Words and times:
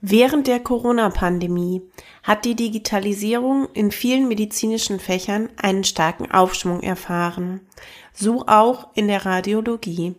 Während 0.00 0.46
der 0.46 0.60
Corona-Pandemie 0.60 1.82
hat 2.22 2.44
die 2.44 2.54
Digitalisierung 2.54 3.66
in 3.74 3.90
vielen 3.90 4.28
medizinischen 4.28 5.00
Fächern 5.00 5.48
einen 5.60 5.82
starken 5.82 6.30
Aufschwung 6.30 6.82
erfahren, 6.82 7.60
so 8.12 8.46
auch 8.46 8.88
in 8.94 9.08
der 9.08 9.26
Radiologie. 9.26 10.14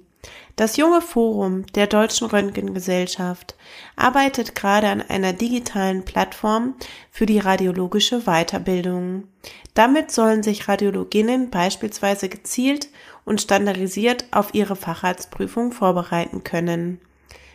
Das 0.58 0.76
junge 0.76 1.00
Forum 1.00 1.66
der 1.76 1.88
Deutschen 1.88 2.28
Röntgengesellschaft 2.28 3.56
arbeitet 3.96 4.54
gerade 4.54 4.90
an 4.90 5.02
einer 5.02 5.32
digitalen 5.32 6.04
Plattform 6.04 6.76
für 7.10 7.26
die 7.26 7.40
radiologische 7.40 8.24
Weiterbildung. 8.26 9.30
Damit 9.76 10.12
sollen 10.12 10.44
sich 10.44 10.68
Radiologinnen 10.68 11.50
beispielsweise 11.50 12.28
gezielt 12.28 12.90
und 13.24 13.40
standardisiert 13.40 14.26
auf 14.32 14.54
ihre 14.54 14.76
Facharztprüfung 14.76 15.72
vorbereiten 15.72 16.44
können. 16.44 17.00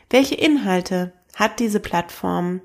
Welche 0.08 0.36
Inhalte 0.36 1.12
hat 1.34 1.60
diese 1.60 1.80
Plattform? 1.80 2.60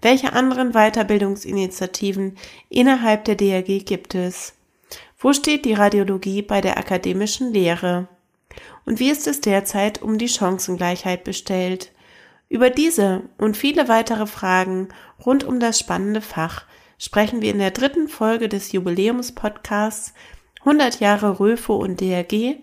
Welche 0.00 0.32
anderen 0.32 0.72
Weiterbildungsinitiativen 0.72 2.36
innerhalb 2.68 3.24
der 3.24 3.36
DRG 3.36 3.84
gibt 3.84 4.14
es? 4.14 4.54
Wo 5.18 5.32
steht 5.32 5.64
die 5.64 5.74
Radiologie 5.74 6.42
bei 6.42 6.60
der 6.60 6.78
akademischen 6.78 7.52
Lehre? 7.52 8.08
Und 8.84 8.98
wie 8.98 9.10
ist 9.10 9.26
es 9.26 9.40
derzeit 9.40 10.02
um 10.02 10.18
die 10.18 10.28
Chancengleichheit 10.28 11.24
bestellt? 11.24 11.92
Über 12.48 12.70
diese 12.70 13.22
und 13.38 13.56
viele 13.56 13.88
weitere 13.88 14.26
Fragen 14.26 14.88
rund 15.24 15.44
um 15.44 15.60
das 15.60 15.78
spannende 15.78 16.20
Fach 16.20 16.64
sprechen 16.98 17.40
wir 17.40 17.50
in 17.50 17.58
der 17.58 17.70
dritten 17.70 18.08
Folge 18.08 18.48
des 18.48 18.72
Jubiläumspodcasts 18.72 20.12
100 20.60 21.00
Jahre 21.00 21.40
Röfo 21.40 21.74
und 21.74 22.00
DRG 22.00 22.56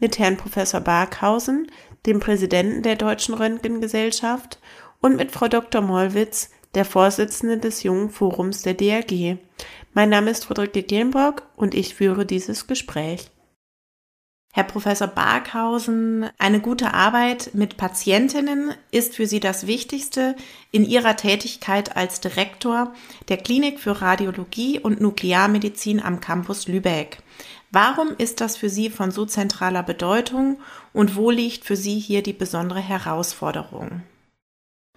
mit 0.00 0.18
Herrn 0.18 0.36
Professor 0.36 0.80
Barkhausen, 0.80 1.70
dem 2.04 2.20
Präsidenten 2.20 2.82
der 2.82 2.96
Deutschen 2.96 3.34
Röntgengesellschaft 3.34 4.58
und 5.00 5.16
mit 5.16 5.30
Frau 5.30 5.48
Dr. 5.48 5.80
Mollwitz, 5.82 6.50
der 6.74 6.84
Vorsitzende 6.84 7.58
des 7.58 7.82
Jungen 7.82 8.10
Forums 8.10 8.62
der 8.62 8.74
DRG. 8.74 9.38
Mein 9.94 10.10
Name 10.10 10.30
ist 10.30 10.44
Friederike 10.44 10.82
Gillenbrock 10.82 11.42
und 11.56 11.74
ich 11.74 11.94
führe 11.94 12.26
dieses 12.26 12.66
Gespräch. 12.66 13.30
Herr 14.56 14.64
Professor 14.64 15.06
Barkhausen, 15.06 16.30
eine 16.38 16.60
gute 16.60 16.94
Arbeit 16.94 17.50
mit 17.52 17.76
Patientinnen 17.76 18.72
ist 18.90 19.14
für 19.14 19.26
Sie 19.26 19.38
das 19.38 19.66
Wichtigste 19.66 20.34
in 20.70 20.84
Ihrer 20.86 21.14
Tätigkeit 21.16 21.94
als 21.94 22.20
Direktor 22.20 22.94
der 23.28 23.36
Klinik 23.36 23.80
für 23.80 24.00
Radiologie 24.00 24.80
und 24.80 24.98
Nuklearmedizin 24.98 26.02
am 26.02 26.20
Campus 26.20 26.68
Lübeck. 26.68 27.18
Warum 27.70 28.14
ist 28.16 28.40
das 28.40 28.56
für 28.56 28.70
Sie 28.70 28.88
von 28.88 29.10
so 29.10 29.26
zentraler 29.26 29.82
Bedeutung 29.82 30.58
und 30.94 31.16
wo 31.16 31.30
liegt 31.30 31.66
für 31.66 31.76
Sie 31.76 31.98
hier 31.98 32.22
die 32.22 32.32
besondere 32.32 32.80
Herausforderung? 32.80 34.02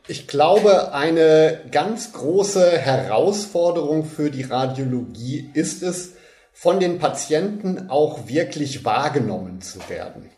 Ich 0.09 0.27
glaube, 0.27 0.91
eine 0.91 1.61
ganz 1.69 2.13
große 2.13 2.79
Herausforderung 2.79 4.05
für 4.05 4.31
die 4.31 4.41
Radiologie 4.41 5.51
ist 5.53 5.83
es, 5.83 6.13
von 6.51 6.79
den 6.79 6.97
Patienten 6.97 7.91
auch 7.91 8.27
wirklich 8.27 8.83
wahrgenommen 8.83 9.61
zu 9.61 9.77
werden. 9.87 10.31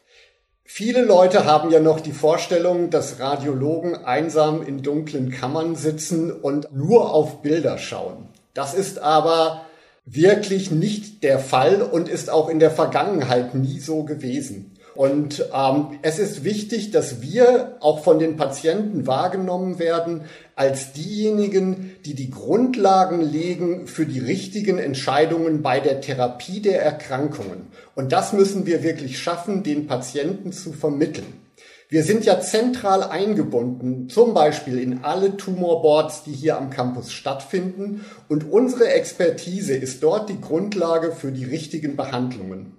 Viele 0.65 1.03
Leute 1.05 1.45
haben 1.45 1.71
ja 1.71 1.79
noch 1.79 2.01
die 2.01 2.11
Vorstellung, 2.11 2.89
dass 2.89 3.21
Radiologen 3.21 3.95
einsam 3.95 4.61
in 4.61 4.83
dunklen 4.83 5.31
Kammern 5.31 5.77
sitzen 5.77 6.33
und 6.33 6.75
nur 6.75 7.13
auf 7.13 7.41
Bilder 7.41 7.77
schauen. 7.77 8.27
Das 8.53 8.73
ist 8.73 8.99
aber 8.99 9.67
wirklich 10.03 10.69
nicht 10.69 11.23
der 11.23 11.39
Fall 11.39 11.81
und 11.81 12.09
ist 12.09 12.29
auch 12.29 12.49
in 12.49 12.59
der 12.59 12.71
Vergangenheit 12.71 13.55
nie 13.55 13.79
so 13.79 14.03
gewesen. 14.03 14.77
Und 14.93 15.45
ähm, 15.53 15.99
es 16.01 16.19
ist 16.19 16.43
wichtig, 16.43 16.91
dass 16.91 17.21
wir 17.21 17.77
auch 17.79 18.03
von 18.03 18.19
den 18.19 18.35
Patienten 18.35 19.07
wahrgenommen 19.07 19.79
werden 19.79 20.21
als 20.55 20.91
diejenigen, 20.91 21.91
die 22.05 22.13
die 22.13 22.29
Grundlagen 22.29 23.21
legen 23.21 23.87
für 23.87 24.05
die 24.05 24.19
richtigen 24.19 24.77
Entscheidungen 24.77 25.61
bei 25.61 25.79
der 25.79 26.01
Therapie 26.01 26.61
der 26.61 26.81
Erkrankungen. 26.81 27.67
Und 27.95 28.11
das 28.11 28.33
müssen 28.33 28.65
wir 28.65 28.83
wirklich 28.83 29.19
schaffen, 29.19 29.63
den 29.63 29.87
Patienten 29.87 30.51
zu 30.51 30.73
vermitteln. 30.73 31.41
Wir 31.87 32.03
sind 32.03 32.23
ja 32.23 32.39
zentral 32.39 33.03
eingebunden, 33.03 34.07
zum 34.07 34.33
Beispiel 34.33 34.79
in 34.79 35.03
alle 35.03 35.35
Tumorboards, 35.35 36.23
die 36.23 36.31
hier 36.31 36.57
am 36.57 36.69
Campus 36.69 37.11
stattfinden. 37.11 38.05
Und 38.29 38.49
unsere 38.49 38.87
Expertise 38.89 39.75
ist 39.75 40.01
dort 40.01 40.29
die 40.29 40.39
Grundlage 40.39 41.11
für 41.11 41.33
die 41.33 41.43
richtigen 41.43 41.97
Behandlungen. 41.97 42.77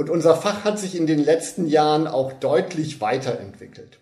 Und 0.00 0.08
unser 0.08 0.34
Fach 0.34 0.64
hat 0.64 0.78
sich 0.78 0.96
in 0.96 1.06
den 1.06 1.22
letzten 1.22 1.66
Jahren 1.66 2.06
auch 2.06 2.32
deutlich 2.32 3.02
weiterentwickelt. 3.02 3.98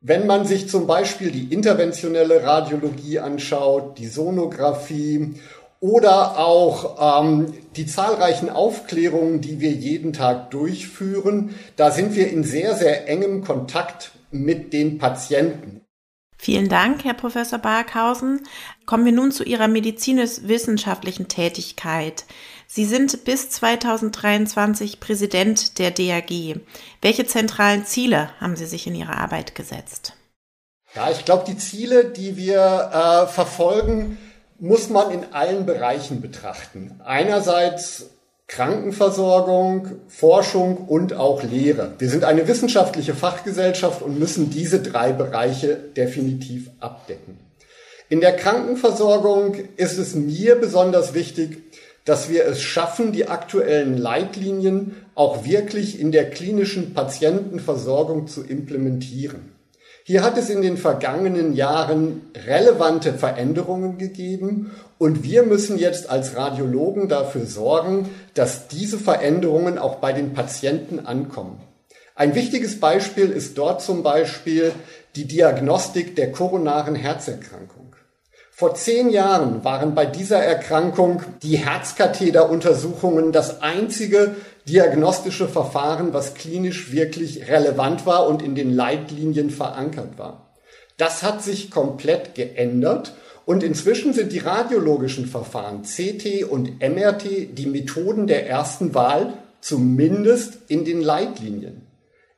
Wenn 0.00 0.26
man 0.26 0.46
sich 0.46 0.70
zum 0.70 0.86
Beispiel 0.86 1.30
die 1.30 1.52
interventionelle 1.52 2.42
Radiologie 2.42 3.18
anschaut, 3.18 3.98
die 3.98 4.06
Sonographie 4.06 5.34
oder 5.78 6.38
auch 6.38 7.22
ähm, 7.22 7.52
die 7.76 7.84
zahlreichen 7.84 8.48
Aufklärungen, 8.48 9.42
die 9.42 9.60
wir 9.60 9.72
jeden 9.72 10.14
Tag 10.14 10.52
durchführen, 10.52 11.54
da 11.76 11.90
sind 11.90 12.16
wir 12.16 12.30
in 12.30 12.42
sehr, 12.42 12.74
sehr 12.74 13.06
engem 13.06 13.44
Kontakt 13.44 14.12
mit 14.30 14.72
den 14.72 14.96
Patienten. 14.96 15.82
Vielen 16.38 16.70
Dank, 16.70 17.04
Herr 17.04 17.12
Professor 17.12 17.58
Barkhausen. 17.58 18.40
Kommen 18.90 19.04
wir 19.04 19.12
nun 19.12 19.30
zu 19.30 19.44
Ihrer 19.44 19.68
medizinisch-wissenschaftlichen 19.68 21.28
Tätigkeit. 21.28 22.24
Sie 22.66 22.84
sind 22.84 23.24
bis 23.24 23.48
2023 23.48 24.98
Präsident 24.98 25.78
der 25.78 25.92
DAG. 25.92 26.60
Welche 27.00 27.24
zentralen 27.24 27.84
Ziele 27.84 28.30
haben 28.40 28.56
Sie 28.56 28.66
sich 28.66 28.88
in 28.88 28.96
Ihrer 28.96 29.16
Arbeit 29.16 29.54
gesetzt? 29.54 30.14
Ja, 30.92 31.08
ich 31.08 31.24
glaube, 31.24 31.44
die 31.46 31.56
Ziele, 31.56 32.06
die 32.06 32.36
wir 32.36 32.90
äh, 32.92 33.26
verfolgen, 33.28 34.18
muss 34.58 34.88
man 34.88 35.12
in 35.12 35.24
allen 35.30 35.66
Bereichen 35.66 36.20
betrachten. 36.20 37.00
Einerseits 37.04 38.10
Krankenversorgung, 38.48 40.00
Forschung 40.08 40.78
und 40.78 41.12
auch 41.12 41.44
Lehre. 41.44 41.94
Wir 42.00 42.10
sind 42.10 42.24
eine 42.24 42.48
wissenschaftliche 42.48 43.14
Fachgesellschaft 43.14 44.02
und 44.02 44.18
müssen 44.18 44.50
diese 44.50 44.82
drei 44.82 45.12
Bereiche 45.12 45.76
definitiv 45.76 46.70
abdecken. 46.80 47.49
In 48.10 48.20
der 48.20 48.34
Krankenversorgung 48.34 49.54
ist 49.76 49.96
es 49.96 50.16
mir 50.16 50.56
besonders 50.56 51.14
wichtig, 51.14 51.62
dass 52.04 52.28
wir 52.28 52.44
es 52.44 52.60
schaffen, 52.60 53.12
die 53.12 53.28
aktuellen 53.28 53.96
Leitlinien 53.96 54.96
auch 55.14 55.44
wirklich 55.44 56.00
in 56.00 56.10
der 56.10 56.28
klinischen 56.28 56.92
Patientenversorgung 56.92 58.26
zu 58.26 58.42
implementieren. 58.42 59.52
Hier 60.02 60.24
hat 60.24 60.36
es 60.38 60.50
in 60.50 60.60
den 60.60 60.76
vergangenen 60.76 61.54
Jahren 61.54 62.22
relevante 62.48 63.12
Veränderungen 63.12 63.96
gegeben 63.96 64.72
und 64.98 65.22
wir 65.22 65.44
müssen 65.44 65.78
jetzt 65.78 66.10
als 66.10 66.34
Radiologen 66.34 67.08
dafür 67.08 67.46
sorgen, 67.46 68.08
dass 68.34 68.66
diese 68.66 68.98
Veränderungen 68.98 69.78
auch 69.78 69.96
bei 69.96 70.12
den 70.12 70.34
Patienten 70.34 70.98
ankommen. 70.98 71.60
Ein 72.16 72.34
wichtiges 72.34 72.80
Beispiel 72.80 73.30
ist 73.30 73.56
dort 73.56 73.82
zum 73.82 74.02
Beispiel 74.02 74.72
die 75.14 75.26
Diagnostik 75.26 76.16
der 76.16 76.32
koronaren 76.32 76.96
Herzerkrankung. 76.96 77.79
Vor 78.60 78.74
zehn 78.74 79.08
Jahren 79.08 79.64
waren 79.64 79.94
bei 79.94 80.04
dieser 80.04 80.36
Erkrankung 80.36 81.22
die 81.42 81.56
Herzkatheteruntersuchungen 81.56 83.32
das 83.32 83.62
einzige 83.62 84.36
diagnostische 84.68 85.48
Verfahren, 85.48 86.12
was 86.12 86.34
klinisch 86.34 86.92
wirklich 86.92 87.48
relevant 87.48 88.04
war 88.04 88.26
und 88.26 88.42
in 88.42 88.54
den 88.54 88.70
Leitlinien 88.70 89.48
verankert 89.48 90.18
war. 90.18 90.50
Das 90.98 91.22
hat 91.22 91.42
sich 91.42 91.70
komplett 91.70 92.34
geändert 92.34 93.14
und 93.46 93.62
inzwischen 93.62 94.12
sind 94.12 94.30
die 94.30 94.40
radiologischen 94.40 95.24
Verfahren 95.24 95.84
CT 95.84 96.44
und 96.44 96.80
MRT 96.80 97.56
die 97.56 97.66
Methoden 97.66 98.26
der 98.26 98.46
ersten 98.46 98.92
Wahl, 98.94 99.32
zumindest 99.62 100.58
in 100.68 100.84
den 100.84 101.00
Leitlinien. 101.00 101.89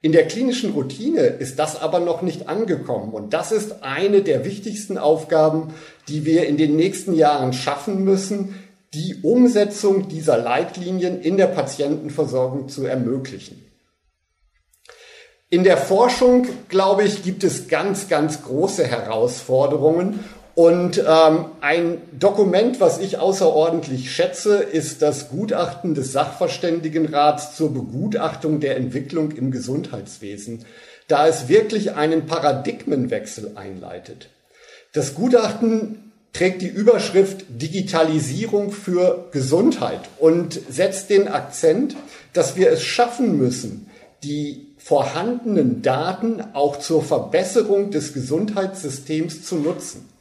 In 0.05 0.11
der 0.11 0.27
klinischen 0.27 0.73
Routine 0.73 1.21
ist 1.21 1.61
das 1.61 1.81
aber 1.81 2.01
noch 2.01 2.23
nicht 2.23 2.49
angekommen. 2.49 3.13
Und 3.13 3.33
das 3.33 3.53
ist 3.53 3.85
eine 3.85 4.23
der 4.23 4.45
wichtigsten 4.45 4.99
Aufgaben, 4.99 5.73
die 6.09 6.27
wir 6.27 6.49
in 6.49 6.57
den 6.57 6.75
nächsten 6.75 7.15
Jahren 7.15 7.53
schaffen 7.53 8.03
müssen, 8.03 8.57
die 8.95 9.21
Umsetzung 9.23 10.09
dieser 10.09 10.39
Leitlinien 10.39 11.23
in 11.23 11.37
der 11.37 11.47
Patientenversorgung 11.47 12.69
zu 12.69 12.85
ermöglichen. 12.85 13.65
In 15.51 15.63
der 15.63 15.77
Forschung, 15.77 16.49
glaube 16.69 17.05
ich, 17.05 17.23
gibt 17.23 17.45
es 17.45 17.69
ganz, 17.69 18.09
ganz 18.09 18.43
große 18.43 18.85
Herausforderungen 18.85 20.19
und 20.55 20.99
ähm, 20.99 21.47
ein 21.63 21.99
Dokument, 22.19 22.79
was 22.79 22.99
ich 22.99 23.19
außerordentlich 23.19 24.13
schätze, 24.13 24.57
ist 24.57 25.01
das 25.01 25.31
Gutachten 25.31 25.95
des 25.95 26.13
Sachverständigenrats 26.13 27.57
zur 27.57 27.73
Begutachtung 27.73 28.61
der 28.61 28.77
Entwicklung 28.77 29.31
im 29.33 29.51
Gesundheitswesen, 29.51 30.65
da 31.09 31.27
es 31.27 31.49
wirklich 31.49 31.95
einen 31.95 32.27
Paradigmenwechsel 32.27 33.53
einleitet. 33.55 34.29
Das 34.93 35.15
Gutachten 35.15 36.13
trägt 36.35 36.61
die 36.61 36.69
Überschrift 36.69 37.47
Digitalisierung 37.49 38.73
für 38.73 39.29
Gesundheit 39.33 40.01
und 40.19 40.61
setzt 40.69 41.09
den 41.09 41.29
Akzent, 41.29 41.97
dass 42.35 42.57
wir 42.57 42.71
es 42.71 42.83
schaffen 42.83 43.39
müssen, 43.39 43.91
die 44.23 44.67
vorhandenen 44.77 45.81
Daten 45.81 46.43
auch 46.53 46.79
zur 46.79 47.03
Verbesserung 47.03 47.91
des 47.91 48.13
Gesundheitssystems 48.13 49.45
zu 49.45 49.57
nutzen. 49.57 50.12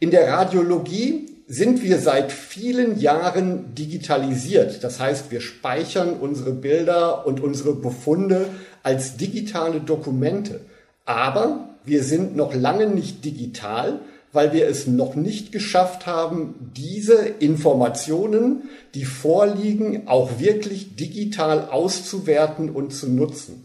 In 0.00 0.10
der 0.12 0.28
Radiologie 0.28 1.26
sind 1.48 1.82
wir 1.82 1.98
seit 1.98 2.30
vielen 2.30 3.00
Jahren 3.00 3.74
digitalisiert. 3.74 4.84
Das 4.84 5.00
heißt, 5.00 5.30
wir 5.30 5.40
speichern 5.40 6.14
unsere 6.20 6.52
Bilder 6.52 7.26
und 7.26 7.40
unsere 7.40 7.74
Befunde 7.74 8.46
als 8.82 9.16
digitale 9.16 9.80
Dokumente. 9.80 10.60
Aber 11.04 11.70
wir 11.84 12.04
sind 12.04 12.36
noch 12.36 12.54
lange 12.54 12.86
nicht 12.86 13.24
digital, 13.24 14.00
weil 14.30 14.52
wir 14.52 14.68
es 14.68 14.86
noch 14.86 15.14
nicht 15.14 15.50
geschafft 15.50 16.06
haben, 16.06 16.70
diese 16.76 17.16
Informationen, 17.16 18.68
die 18.94 19.06
vorliegen, 19.06 20.06
auch 20.06 20.38
wirklich 20.38 20.96
digital 20.96 21.70
auszuwerten 21.70 22.70
und 22.70 22.92
zu 22.92 23.08
nutzen. 23.08 23.64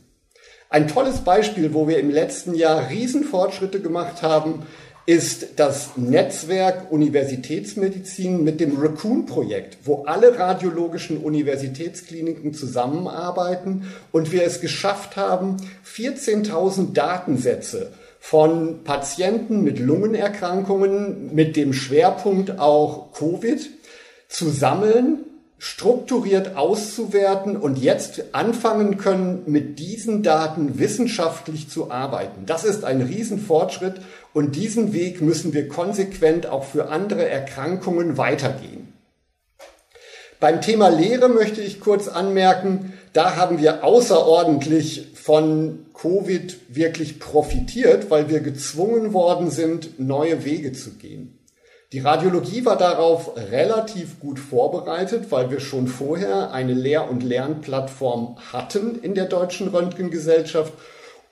Ein 0.69 0.87
tolles 0.87 1.19
Beispiel, 1.19 1.75
wo 1.75 1.87
wir 1.87 1.99
im 1.99 2.09
letzten 2.09 2.55
Jahr 2.55 2.89
Riesenfortschritte 2.89 3.79
gemacht 3.79 4.23
haben, 4.23 4.63
ist 5.05 5.59
das 5.59 5.97
Netzwerk 5.97 6.91
Universitätsmedizin 6.91 8.43
mit 8.43 8.61
dem 8.61 8.79
Raccoon-Projekt, 8.79 9.79
wo 9.83 10.03
alle 10.05 10.39
radiologischen 10.39 11.17
Universitätskliniken 11.17 12.53
zusammenarbeiten 12.53 13.91
und 14.11 14.31
wir 14.31 14.43
es 14.43 14.61
geschafft 14.61 15.17
haben, 15.17 15.57
14.000 15.85 16.93
Datensätze 16.93 17.91
von 18.19 18.85
Patienten 18.85 19.63
mit 19.63 19.79
Lungenerkrankungen 19.79 21.35
mit 21.35 21.57
dem 21.57 21.73
Schwerpunkt 21.73 22.57
auch 22.57 23.11
Covid 23.11 23.69
zu 24.29 24.49
sammeln, 24.49 25.25
strukturiert 25.57 26.55
auszuwerten 26.55 27.57
und 27.57 27.77
jetzt 27.77 28.33
anfangen 28.33 28.97
können, 28.97 29.43
mit 29.45 29.79
diesen 29.79 30.23
Daten 30.23 30.79
wissenschaftlich 30.79 31.69
zu 31.69 31.91
arbeiten. 31.91 32.45
Das 32.45 32.63
ist 32.63 32.83
ein 32.83 33.01
Riesenfortschritt 33.01 34.01
und 34.33 34.55
diesen 34.55 34.93
Weg 34.93 35.21
müssen 35.21 35.53
wir 35.53 35.67
konsequent 35.67 36.47
auch 36.47 36.63
für 36.63 36.89
andere 36.89 37.27
Erkrankungen 37.27 38.17
weitergehen. 38.17 38.93
Beim 40.39 40.59
Thema 40.59 40.89
Lehre 40.89 41.29
möchte 41.29 41.61
ich 41.61 41.79
kurz 41.79 42.07
anmerken, 42.07 42.93
da 43.13 43.37
haben 43.37 43.61
wir 43.61 43.83
außerordentlich 43.83 45.11
von 45.13 45.85
Covid 45.93 46.57
wirklich 46.75 47.19
profitiert, 47.19 48.09
weil 48.09 48.27
wir 48.27 48.41
gezwungen 48.41 49.13
worden 49.13 49.49
sind, 49.49 49.99
neue 49.99 50.43
Wege 50.43 50.73
zu 50.73 50.95
gehen. 50.95 51.39
Die 51.93 51.99
Radiologie 51.99 52.65
war 52.65 52.75
darauf 52.75 53.37
relativ 53.37 54.19
gut 54.19 54.39
vorbereitet, 54.39 55.27
weil 55.29 55.51
wir 55.51 55.59
schon 55.59 55.87
vorher 55.87 56.51
eine 56.51 56.73
Lehr- 56.73 57.09
und 57.09 57.21
Lernplattform 57.21 58.37
hatten 58.51 58.99
in 59.01 59.13
der 59.13 59.25
deutschen 59.25 59.67
Röntgengesellschaft 59.67 60.73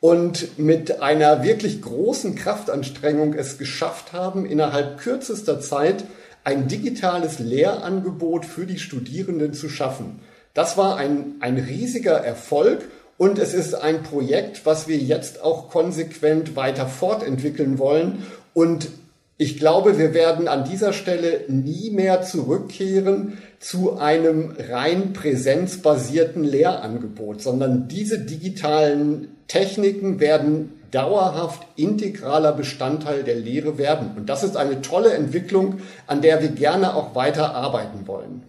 und 0.01 0.57
mit 0.57 1.01
einer 1.01 1.43
wirklich 1.43 1.81
großen 1.81 2.35
Kraftanstrengung 2.35 3.33
es 3.35 3.57
geschafft 3.57 4.11
haben, 4.11 4.45
innerhalb 4.45 4.97
kürzester 4.97 5.61
Zeit 5.61 6.03
ein 6.43 6.67
digitales 6.67 7.39
Lehrangebot 7.39 8.45
für 8.45 8.65
die 8.65 8.79
Studierenden 8.79 9.53
zu 9.53 9.69
schaffen. 9.69 10.19
Das 10.55 10.75
war 10.75 10.97
ein, 10.97 11.35
ein 11.39 11.57
riesiger 11.57 12.17
Erfolg 12.17 12.81
und 13.17 13.37
es 13.37 13.53
ist 13.53 13.75
ein 13.75 14.01
Projekt, 14.01 14.65
was 14.65 14.87
wir 14.87 14.97
jetzt 14.97 15.43
auch 15.43 15.69
konsequent 15.69 16.55
weiter 16.55 16.87
fortentwickeln 16.87 17.77
wollen. 17.77 18.25
Und 18.55 18.89
ich 19.37 19.57
glaube, 19.57 19.99
wir 19.99 20.15
werden 20.15 20.47
an 20.47 20.63
dieser 20.63 20.93
Stelle 20.93 21.45
nie 21.47 21.91
mehr 21.91 22.23
zurückkehren 22.23 23.37
zu 23.61 23.99
einem 23.99 24.55
rein 24.57 25.13
präsenzbasierten 25.13 26.43
Lehrangebot, 26.43 27.41
sondern 27.41 27.87
diese 27.87 28.19
digitalen 28.19 29.37
Techniken 29.47 30.19
werden 30.19 30.81
dauerhaft 30.89 31.67
integraler 31.75 32.53
Bestandteil 32.53 33.23
der 33.23 33.35
Lehre 33.35 33.77
werden. 33.77 34.11
Und 34.17 34.29
das 34.29 34.43
ist 34.43 34.57
eine 34.57 34.81
tolle 34.81 35.13
Entwicklung, 35.13 35.79
an 36.07 36.21
der 36.21 36.41
wir 36.41 36.49
gerne 36.49 36.95
auch 36.95 37.13
weiter 37.13 37.55
arbeiten 37.55 38.07
wollen. 38.07 38.43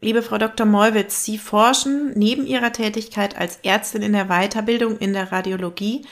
Liebe 0.00 0.22
Frau 0.22 0.38
Dr. 0.38 0.64
Mollwitz, 0.64 1.24
Sie 1.24 1.38
forschen 1.38 2.12
neben 2.14 2.46
Ihrer 2.46 2.72
Tätigkeit 2.72 3.36
als 3.36 3.58
Ärztin 3.64 4.02
in 4.02 4.12
der 4.12 4.26
Weiterbildung 4.26 4.98
in 4.98 5.12
der 5.12 5.32
Radiologie 5.32 6.04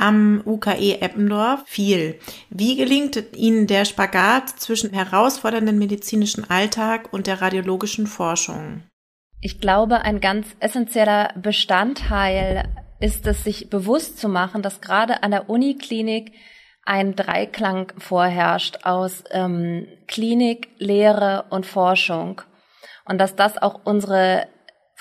am 0.00 0.42
UKE 0.44 1.00
Eppendorf 1.00 1.62
viel. 1.66 2.18
Wie 2.48 2.76
gelingt 2.76 3.22
Ihnen 3.36 3.66
der 3.66 3.84
Spagat 3.84 4.48
zwischen 4.48 4.92
herausfordernden 4.92 5.78
medizinischen 5.78 6.48
Alltag 6.48 7.12
und 7.12 7.26
der 7.26 7.42
radiologischen 7.42 8.06
Forschung? 8.06 8.82
Ich 9.40 9.60
glaube, 9.60 10.02
ein 10.02 10.20
ganz 10.20 10.46
essentieller 10.60 11.32
Bestandteil 11.36 12.68
ist 13.00 13.26
es, 13.26 13.44
sich 13.44 13.70
bewusst 13.70 14.18
zu 14.18 14.28
machen, 14.28 14.62
dass 14.62 14.80
gerade 14.80 15.22
an 15.22 15.30
der 15.30 15.48
Uniklinik 15.48 16.32
ein 16.84 17.14
Dreiklang 17.14 17.92
vorherrscht 17.98 18.84
aus 18.84 19.24
ähm, 19.30 19.86
Klinik, 20.06 20.68
Lehre 20.78 21.44
und 21.50 21.66
Forschung 21.66 22.42
und 23.04 23.18
dass 23.18 23.36
das 23.36 23.56
auch 23.58 23.80
unsere 23.84 24.46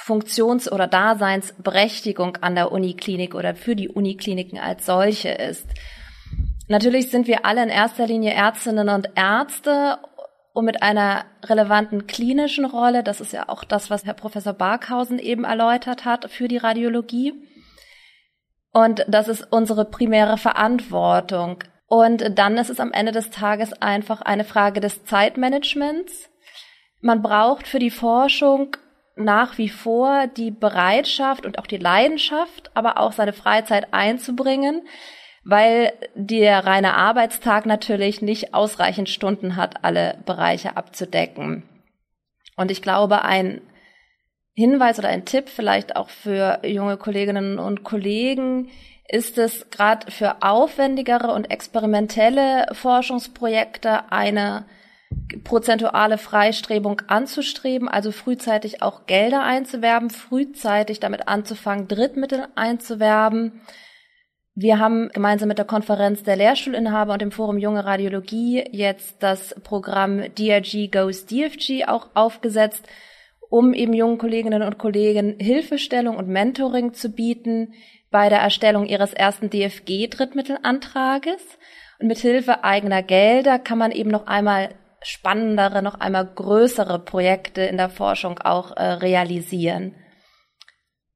Funktions- 0.06 0.72
oder 0.72 0.88
Daseinsberechtigung 0.88 2.38
an 2.38 2.56
der 2.56 2.72
Uniklinik 2.72 3.36
oder 3.36 3.56
für 3.56 3.76
die 3.76 3.90
Unikliniken 3.90 4.60
als 4.60 4.86
solche 4.86 5.30
ist. 5.30 5.66
Natürlich 6.68 7.12
sind 7.12 7.28
wir 7.28 7.46
alle 7.46 7.64
in 7.64 7.70
erster 7.70 8.08
Linie 8.08 8.34
Ärztinnen 8.34 8.90
und 8.90 9.10
Ärzte 9.16 9.98
und 10.54 10.66
mit 10.66 10.82
einer 10.82 11.26
relevanten 11.44 12.08
klinischen 12.08 12.66
Rolle, 12.66 13.04
das 13.04 13.22
ist 13.22 13.34
ja 13.34 13.50
auch 13.50 13.64
das, 13.64 13.90
was 13.90 14.06
Herr 14.06 14.14
Professor 14.14 14.54
Barkhausen 14.54 15.20
eben 15.20 15.44
erläutert 15.44 16.06
hat 16.06 16.30
für 16.32 16.48
die 16.48 16.58
Radiologie. 16.58 17.34
Und 18.72 19.06
das 19.08 19.28
ist 19.28 19.48
unsere 19.52 19.86
primäre 19.86 20.38
Verantwortung. 20.38 21.64
Und 21.88 22.38
dann 22.38 22.58
ist 22.58 22.70
es 22.70 22.80
am 22.80 22.92
Ende 22.92 23.12
des 23.12 23.32
Tages 23.32 23.74
einfach 23.74 24.22
eine 24.22 24.44
Frage 24.44 24.80
des 24.80 25.06
Zeitmanagements 25.06 26.30
man 27.02 27.22
braucht 27.22 27.68
für 27.68 27.80
die 27.80 27.92
Forschung 27.92 28.76
nach 29.20 29.58
wie 29.58 29.70
vor 29.70 30.28
die 30.28 30.52
Bereitschaft 30.52 31.46
und 31.46 31.60
auch 31.60 31.68
die 31.68 31.78
Leidenschaft, 31.78 32.72
aber 32.74 33.00
auch 33.00 33.12
seine 33.12 33.34
Freizeit 33.34 33.94
einzubringen, 33.94 34.88
weil 35.44 35.94
der 36.16 36.66
reine 36.66 36.96
Arbeitstag 36.96 37.66
natürlich 37.66 38.22
nicht 38.22 38.54
ausreichend 38.54 39.10
Stunden 39.10 39.56
hat, 39.56 39.84
alle 39.84 40.18
Bereiche 40.26 40.78
abzudecken. 40.78 41.64
Und 42.56 42.72
ich 42.72 42.82
glaube, 42.82 43.24
ein 43.24 43.62
Hinweis 44.54 45.00
oder 45.00 45.08
ein 45.08 45.26
Tipp 45.26 45.48
vielleicht 45.48 45.96
auch 45.96 46.10
für 46.10 46.60
junge 46.66 46.98
Kolleginnen 46.98 47.60
und 47.60 47.84
Kollegen 47.84 48.70
ist 49.08 49.38
es 49.38 49.70
gerade 49.72 50.12
für 50.12 50.44
aufwendigere 50.44 51.32
und 51.32 51.50
experimentelle 51.50 52.68
Forschungsprojekte 52.74 54.12
eine 54.12 54.66
prozentuale 55.44 56.18
Freistrebung 56.18 57.02
anzustreben, 57.08 57.88
also 57.88 58.12
frühzeitig 58.12 58.82
auch 58.82 59.06
Gelder 59.06 59.44
einzuwerben, 59.44 60.10
frühzeitig 60.10 61.00
damit 61.00 61.28
anzufangen, 61.28 61.88
Drittmittel 61.88 62.48
einzuwerben. 62.56 63.62
Wir 64.56 64.78
haben 64.80 65.10
gemeinsam 65.14 65.48
mit 65.48 65.58
der 65.58 65.66
Konferenz 65.66 66.24
der 66.24 66.36
Lehrstuhlinhaber 66.36 67.14
und 67.14 67.22
dem 67.22 67.32
Forum 67.32 67.58
Junge 67.58 67.86
Radiologie 67.86 68.66
jetzt 68.72 69.24
das 69.24 69.56
Programm 69.64 70.22
DRG 70.36 70.92
Goes 70.92 71.26
DFG 71.26 71.86
auch 71.88 72.10
aufgesetzt, 72.14 72.86
um 73.50 73.74
eben 73.74 73.94
jungen 73.94 74.18
Kolleginnen 74.18 74.62
und 74.62 74.78
Kollegen 74.78 75.40
Hilfestellung 75.40 76.18
und 76.18 76.28
Mentoring 76.28 76.94
zu 76.94 77.10
bieten 77.10 77.74
bei 78.12 78.30
der 78.30 78.40
Erstellung 78.40 78.86
ihres 78.86 79.14
ersten 79.14 79.50
DFG-Drittmittelantrages. 79.50 81.42
Und 82.00 82.08
mit 82.08 82.20
Hilfe 82.20 82.64
eigener 82.64 83.02
Gelder 83.02 83.60
kann 83.60 83.78
man 83.78 83.92
eben 83.92 84.10
noch 84.10 84.28
einmal 84.28 84.70
spannendere, 85.02 85.82
noch 85.82 86.00
einmal 86.00 86.26
größere 86.26 87.00
Projekte 87.00 87.62
in 87.62 87.78
der 87.78 87.90
Forschung 87.90 88.40
auch 88.40 88.76
äh, 88.76 88.84
realisieren. 88.84 89.96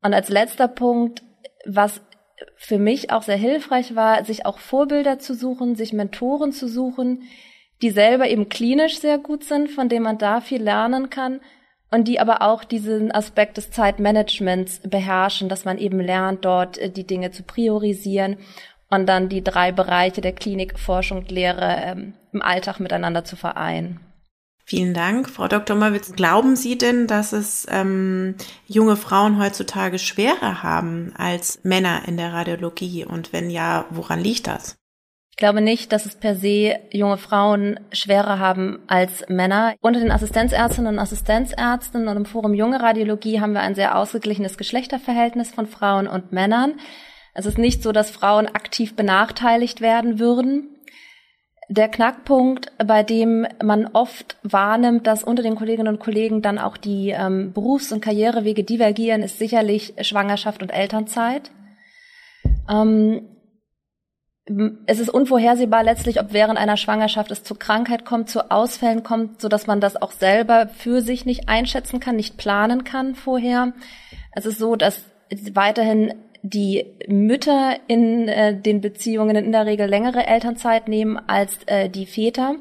Und 0.01 0.13
als 0.13 0.29
letzter 0.29 0.67
Punkt, 0.67 1.21
was 1.65 2.01
für 2.57 2.77
mich 2.77 3.11
auch 3.11 3.23
sehr 3.23 3.37
hilfreich 3.37 3.95
war, 3.95 4.23
sich 4.25 4.45
auch 4.45 4.59
Vorbilder 4.59 5.19
zu 5.19 5.33
suchen, 5.33 5.75
sich 5.75 5.93
Mentoren 5.93 6.51
zu 6.51 6.67
suchen, 6.67 7.23
die 7.81 7.89
selber 7.89 8.27
eben 8.27 8.49
klinisch 8.49 8.99
sehr 8.99 9.17
gut 9.17 9.43
sind, 9.43 9.69
von 9.69 9.89
denen 9.89 10.03
man 10.03 10.17
da 10.17 10.41
viel 10.41 10.61
lernen 10.61 11.09
kann 11.09 11.41
und 11.91 12.07
die 12.07 12.19
aber 12.19 12.41
auch 12.41 12.63
diesen 12.63 13.11
Aspekt 13.11 13.57
des 13.57 13.71
Zeitmanagements 13.71 14.81
beherrschen, 14.81 15.47
dass 15.47 15.65
man 15.65 15.77
eben 15.77 15.99
lernt, 15.99 16.43
dort 16.45 16.77
äh, 16.77 16.89
die 16.89 17.05
Dinge 17.05 17.31
zu 17.31 17.43
priorisieren 17.43 18.37
und 18.93 19.07
dann 19.07 19.29
die 19.29 19.43
drei 19.43 19.71
Bereiche 19.71 20.21
der 20.21 20.33
Klinik, 20.33 20.79
Forschung 20.79 21.19
und 21.19 21.31
Lehre 21.31 21.81
ähm, 21.83 22.13
im 22.31 22.41
Alltag 22.41 22.79
miteinander 22.79 23.23
zu 23.23 23.35
vereinen. 23.35 23.99
Vielen 24.65 24.93
Dank, 24.93 25.29
Frau 25.29 25.47
Dr. 25.49 25.75
Mawitz. 25.75 26.13
Glauben 26.13 26.55
Sie 26.55 26.77
denn, 26.77 27.05
dass 27.05 27.33
es 27.33 27.67
ähm, 27.69 28.35
junge 28.65 28.95
Frauen 28.95 29.37
heutzutage 29.37 29.99
schwerer 29.99 30.63
haben 30.63 31.11
als 31.17 31.59
Männer 31.63 32.03
in 32.07 32.15
der 32.15 32.31
Radiologie? 32.31 33.03
Und 33.03 33.33
wenn 33.33 33.49
ja, 33.49 33.85
woran 33.89 34.21
liegt 34.21 34.47
das? 34.47 34.77
Ich 35.31 35.37
glaube 35.37 35.61
nicht, 35.61 35.91
dass 35.91 36.05
es 36.05 36.15
per 36.15 36.35
se 36.35 36.75
junge 36.91 37.17
Frauen 37.17 37.79
schwerer 37.91 38.39
haben 38.39 38.79
als 38.87 39.25
Männer. 39.27 39.73
Unter 39.81 39.99
den 39.99 40.11
Assistenzärztinnen 40.11 40.93
und 40.93 40.99
Assistenzärzten 40.99 42.07
und 42.07 42.15
im 42.15 42.25
Forum 42.25 42.53
Junge 42.53 42.79
Radiologie 42.79 43.41
haben 43.41 43.53
wir 43.53 43.61
ein 43.61 43.75
sehr 43.75 43.97
ausgeglichenes 43.97 44.57
Geschlechterverhältnis 44.57 45.51
von 45.51 45.65
Frauen 45.65 46.07
und 46.07 46.31
Männern. 46.31 46.75
Es 47.33 47.45
ist 47.45 47.57
nicht 47.57 47.81
so, 47.81 47.91
dass 47.91 48.11
Frauen 48.11 48.47
aktiv 48.47 48.95
benachteiligt 48.95 49.81
werden 49.81 50.19
würden. 50.19 50.69
der 51.69 51.87
Knackpunkt, 51.87 52.71
bei 52.77 53.03
dem 53.03 53.47
man 53.63 53.87
oft 53.87 54.37
wahrnimmt, 54.43 55.07
dass 55.07 55.23
unter 55.23 55.41
den 55.41 55.55
Kolleginnen 55.55 55.87
und 55.87 55.99
Kollegen 55.99 56.41
dann 56.41 56.59
auch 56.59 56.77
die 56.77 57.09
ähm, 57.11 57.53
Berufs- 57.53 57.91
und 57.91 58.01
Karrierewege 58.01 58.63
divergieren, 58.63 59.23
ist 59.23 59.39
sicherlich 59.39 59.93
Schwangerschaft 60.01 60.61
und 60.61 60.69
Elternzeit. 60.69 61.51
Ähm, 62.69 63.29
es 64.85 64.99
ist 64.99 65.09
unvorhersehbar 65.09 65.83
letztlich, 65.83 66.19
ob 66.19 66.33
während 66.33 66.59
einer 66.59 66.75
Schwangerschaft 66.75 67.31
es 67.31 67.43
zu 67.43 67.55
Krankheit 67.55 68.03
kommt, 68.03 68.29
zu 68.29 68.51
Ausfällen 68.51 69.03
kommt, 69.03 69.39
so 69.39 69.47
dass 69.47 69.67
man 69.67 69.79
das 69.79 70.01
auch 70.01 70.11
selber 70.11 70.67
für 70.67 71.01
sich 71.01 71.25
nicht 71.25 71.47
einschätzen 71.47 72.01
kann, 72.01 72.17
nicht 72.17 72.37
planen 72.37 72.83
kann 72.83 73.15
vorher. 73.15 73.73
Es 74.33 74.45
ist 74.45 74.59
so, 74.59 74.75
dass 74.75 75.05
weiterhin 75.53 76.13
die 76.43 76.85
Mütter 77.07 77.77
in 77.87 78.27
äh, 78.27 78.59
den 78.59 78.81
Beziehungen 78.81 79.35
in 79.37 79.51
der 79.51 79.65
Regel 79.65 79.87
längere 79.87 80.27
Elternzeit 80.27 80.87
nehmen 80.89 81.17
als 81.17 81.57
äh, 81.65 81.89
die 81.89 82.05
Väter. 82.05 82.55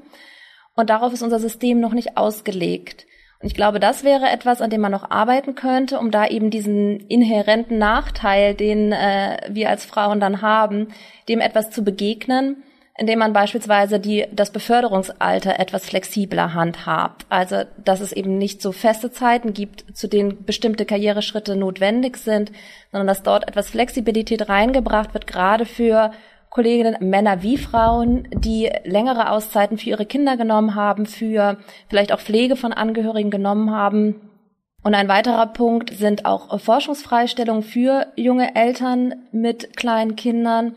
Und 0.75 0.89
darauf 0.89 1.13
ist 1.13 1.23
unser 1.23 1.41
System 1.41 1.81
noch 1.81 1.93
nicht 1.93 2.17
ausgelegt. 2.17 3.07
Und 3.41 3.49
ich 3.49 3.55
glaube, 3.55 3.81
das 3.81 4.05
wäre 4.05 4.31
etwas, 4.31 4.61
an 4.61 4.71
dem 4.71 4.81
man 4.81 4.93
noch 4.93 5.11
arbeiten 5.11 5.57
könnte, 5.57 5.99
um 5.99 6.13
da 6.13 6.29
eben 6.29 6.51
diesen 6.51 7.01
inhärenten 7.09 7.77
Nachteil, 7.77 8.55
den 8.55 8.93
äh, 8.93 9.39
wir 9.51 9.69
als 9.69 9.85
Frauen 9.85 10.21
dann 10.21 10.43
haben, 10.43 10.89
dem 11.29 11.41
etwas 11.41 11.71
zu 11.71 11.83
begegnen 11.83 12.63
indem 12.99 13.21
man 13.21 13.33
beispielsweise 13.33 13.99
die, 13.99 14.27
das 14.33 14.51
Beförderungsalter 14.51 15.59
etwas 15.59 15.87
flexibler 15.87 16.53
handhabt. 16.53 17.25
Also, 17.31 17.63
dass 17.83 18.01
es 18.01 18.13
eben 18.13 18.37
nicht 18.37 18.61
so 18.61 18.73
feste 18.73 19.11
Zeiten 19.11 19.55
gibt, 19.55 19.97
zu 19.97 20.09
denen 20.09 20.45
bestimmte 20.45 20.85
Karriereschritte 20.85 21.57
notwendig 21.57 22.19
sind, 22.19 22.53
sondern 22.91 23.07
dass 23.07 23.23
dort 23.23 23.49
etwas 23.49 23.71
Flexibilität 23.71 24.49
reingebracht 24.49 25.15
wird, 25.15 25.27
gerade 25.27 25.65
für 25.65 26.13
Kolleginnen, 26.51 26.97
Männer 27.01 27.43
wie 27.43 27.57
Frauen, 27.57 28.29
die 28.35 28.71
längere 28.85 29.31
Auszeiten 29.31 29.79
für 29.79 29.89
ihre 29.89 30.05
Kinder 30.05 30.37
genommen 30.37 30.75
haben, 30.75 31.07
für 31.07 31.57
vielleicht 31.89 32.13
auch 32.13 32.21
Pflege 32.21 32.57
von 32.57 32.75
Angehörigen 32.75 33.31
genommen 33.31 33.71
haben. 33.71 34.29
Und 34.83 34.95
ein 34.95 35.09
weiterer 35.09 35.47
Punkt 35.47 35.97
sind 35.97 36.27
auch 36.27 36.61
Forschungsfreistellungen 36.61 37.63
für 37.63 38.09
junge 38.17 38.55
Eltern 38.55 39.15
mit 39.33 39.79
kleinen 39.79 40.15
Kindern 40.15 40.75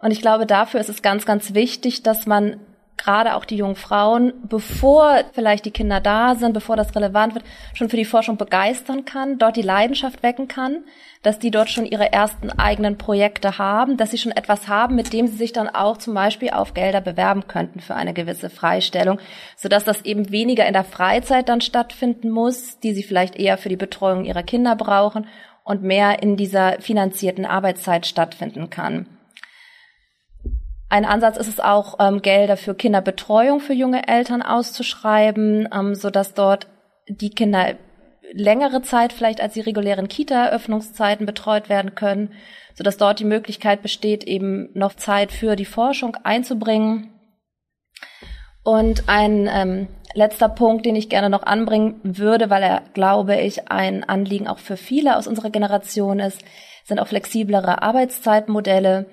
und 0.00 0.10
ich 0.10 0.20
glaube, 0.20 0.46
dafür 0.46 0.80
ist 0.80 0.88
es 0.88 1.02
ganz, 1.02 1.26
ganz 1.26 1.54
wichtig, 1.54 2.02
dass 2.02 2.26
man 2.26 2.60
gerade 2.98 3.34
auch 3.34 3.44
die 3.44 3.56
jungen 3.56 3.76
Frauen, 3.76 4.34
bevor 4.42 5.22
vielleicht 5.32 5.64
die 5.64 5.70
Kinder 5.70 6.00
da 6.00 6.34
sind, 6.34 6.52
bevor 6.52 6.76
das 6.76 6.94
relevant 6.94 7.34
wird, 7.34 7.44
schon 7.72 7.88
für 7.88 7.96
die 7.96 8.04
Forschung 8.04 8.36
begeistern 8.36 9.04
kann, 9.04 9.38
dort 9.38 9.56
die 9.56 9.62
Leidenschaft 9.62 10.22
wecken 10.22 10.48
kann, 10.48 10.84
dass 11.22 11.38
die 11.38 11.50
dort 11.50 11.70
schon 11.70 11.86
ihre 11.86 12.12
ersten 12.12 12.50
eigenen 12.50 12.98
Projekte 12.98 13.56
haben, 13.56 13.96
dass 13.96 14.10
sie 14.10 14.18
schon 14.18 14.32
etwas 14.32 14.68
haben, 14.68 14.96
mit 14.96 15.12
dem 15.12 15.26
sie 15.26 15.36
sich 15.36 15.52
dann 15.52 15.68
auch 15.68 15.96
zum 15.96 16.12
Beispiel 16.12 16.50
auf 16.50 16.74
Gelder 16.74 17.00
bewerben 17.00 17.48
könnten 17.48 17.80
für 17.80 17.94
eine 17.94 18.12
gewisse 18.12 18.50
Freistellung, 18.50 19.18
sodass 19.56 19.84
das 19.84 20.04
eben 20.04 20.30
weniger 20.30 20.66
in 20.66 20.74
der 20.74 20.84
Freizeit 20.84 21.48
dann 21.48 21.60
stattfinden 21.60 22.30
muss, 22.30 22.78
die 22.80 22.92
sie 22.92 23.04
vielleicht 23.04 23.36
eher 23.36 23.56
für 23.56 23.68
die 23.68 23.76
Betreuung 23.76 24.24
ihrer 24.24 24.42
Kinder 24.42 24.76
brauchen 24.76 25.26
und 25.64 25.82
mehr 25.82 26.22
in 26.22 26.36
dieser 26.36 26.80
finanzierten 26.80 27.46
Arbeitszeit 27.46 28.06
stattfinden 28.06 28.70
kann. 28.70 29.06
Ein 30.90 31.04
Ansatz 31.04 31.36
ist 31.36 31.48
es 31.48 31.60
auch, 31.60 31.96
ähm, 32.00 32.22
Gelder 32.22 32.56
für 32.56 32.74
Kinderbetreuung 32.74 33.60
für 33.60 33.74
junge 33.74 34.08
Eltern 34.08 34.42
auszuschreiben, 34.42 35.68
ähm, 35.72 35.94
so 35.94 36.10
dass 36.10 36.34
dort 36.34 36.66
die 37.08 37.30
Kinder 37.30 37.76
längere 38.32 38.82
Zeit 38.82 39.12
vielleicht 39.12 39.40
als 39.40 39.54
die 39.54 39.60
regulären 39.60 40.08
Kita-Eröffnungszeiten 40.08 41.26
betreut 41.26 41.68
werden 41.68 41.94
können, 41.94 42.32
so 42.74 42.84
dass 42.84 42.96
dort 42.96 43.20
die 43.20 43.24
Möglichkeit 43.24 43.82
besteht, 43.82 44.24
eben 44.24 44.70
noch 44.74 44.94
Zeit 44.94 45.32
für 45.32 45.56
die 45.56 45.64
Forschung 45.64 46.16
einzubringen. 46.24 47.12
Und 48.62 49.08
ein 49.08 49.48
ähm, 49.50 49.88
letzter 50.14 50.48
Punkt, 50.48 50.84
den 50.84 50.96
ich 50.96 51.08
gerne 51.08 51.30
noch 51.30 51.42
anbringen 51.42 52.00
würde, 52.02 52.50
weil 52.50 52.62
er, 52.62 52.82
glaube 52.92 53.36
ich, 53.36 53.70
ein 53.70 54.04
Anliegen 54.04 54.48
auch 54.48 54.58
für 54.58 54.76
viele 54.76 55.16
aus 55.16 55.26
unserer 55.26 55.50
Generation 55.50 56.20
ist, 56.20 56.42
sind 56.84 56.98
auch 56.98 57.08
flexiblere 57.08 57.82
Arbeitszeitmodelle 57.82 59.06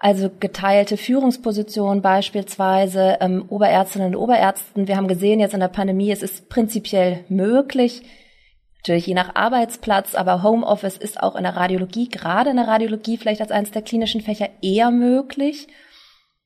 also 0.00 0.30
geteilte 0.38 0.96
Führungspositionen 0.96 2.02
beispielsweise, 2.02 3.18
ähm, 3.20 3.44
Oberärztinnen 3.48 4.14
und 4.14 4.16
Oberärzten. 4.16 4.86
Wir 4.86 4.96
haben 4.96 5.08
gesehen 5.08 5.40
jetzt 5.40 5.54
in 5.54 5.60
der 5.60 5.68
Pandemie, 5.68 6.12
es 6.12 6.22
ist 6.22 6.48
prinzipiell 6.48 7.24
möglich, 7.28 8.02
natürlich 8.78 9.06
je 9.06 9.14
nach 9.14 9.34
Arbeitsplatz, 9.34 10.14
aber 10.14 10.42
Homeoffice 10.42 10.96
ist 10.96 11.20
auch 11.20 11.34
in 11.34 11.42
der 11.42 11.56
Radiologie, 11.56 12.08
gerade 12.08 12.50
in 12.50 12.56
der 12.56 12.68
Radiologie 12.68 13.16
vielleicht 13.16 13.40
als 13.40 13.50
eines 13.50 13.72
der 13.72 13.82
klinischen 13.82 14.20
Fächer 14.20 14.48
eher 14.62 14.92
möglich, 14.92 15.66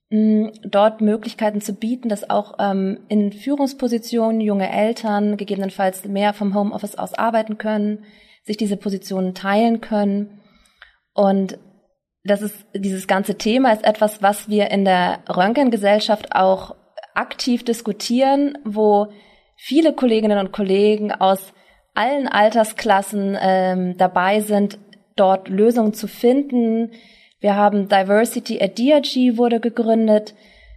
mh, 0.08 0.52
dort 0.64 1.02
Möglichkeiten 1.02 1.60
zu 1.60 1.74
bieten, 1.74 2.08
dass 2.08 2.30
auch 2.30 2.54
ähm, 2.58 3.00
in 3.08 3.32
Führungspositionen 3.32 4.40
junge 4.40 4.70
Eltern 4.70 5.36
gegebenenfalls 5.36 6.06
mehr 6.06 6.32
vom 6.32 6.54
Homeoffice 6.54 6.96
aus 6.96 7.12
arbeiten 7.12 7.58
können, 7.58 8.04
sich 8.44 8.56
diese 8.56 8.78
Positionen 8.78 9.34
teilen 9.34 9.82
können. 9.82 10.40
Und 11.12 11.58
das 12.24 12.42
ist, 12.42 12.66
dieses 12.74 13.06
ganze 13.06 13.36
Thema 13.36 13.72
ist 13.72 13.84
etwas, 13.84 14.22
was 14.22 14.48
wir 14.48 14.70
in 14.70 14.84
der 14.84 15.20
Röntgengesellschaft 15.28 16.34
auch 16.34 16.76
aktiv 17.14 17.64
diskutieren, 17.64 18.58
wo 18.64 19.08
viele 19.56 19.92
Kolleginnen 19.92 20.38
und 20.38 20.52
Kollegen 20.52 21.12
aus 21.12 21.52
allen 21.94 22.28
Altersklassen 22.28 23.36
ähm, 23.40 23.96
dabei 23.98 24.40
sind, 24.40 24.78
dort 25.16 25.48
Lösungen 25.48 25.92
zu 25.94 26.06
finden. 26.06 26.92
Wir 27.40 27.56
haben 27.56 27.88
Diversity 27.88 28.62
at 28.62 28.78
DRG 28.78 29.36
wurde 29.36 29.60
gegründet. 29.60 30.34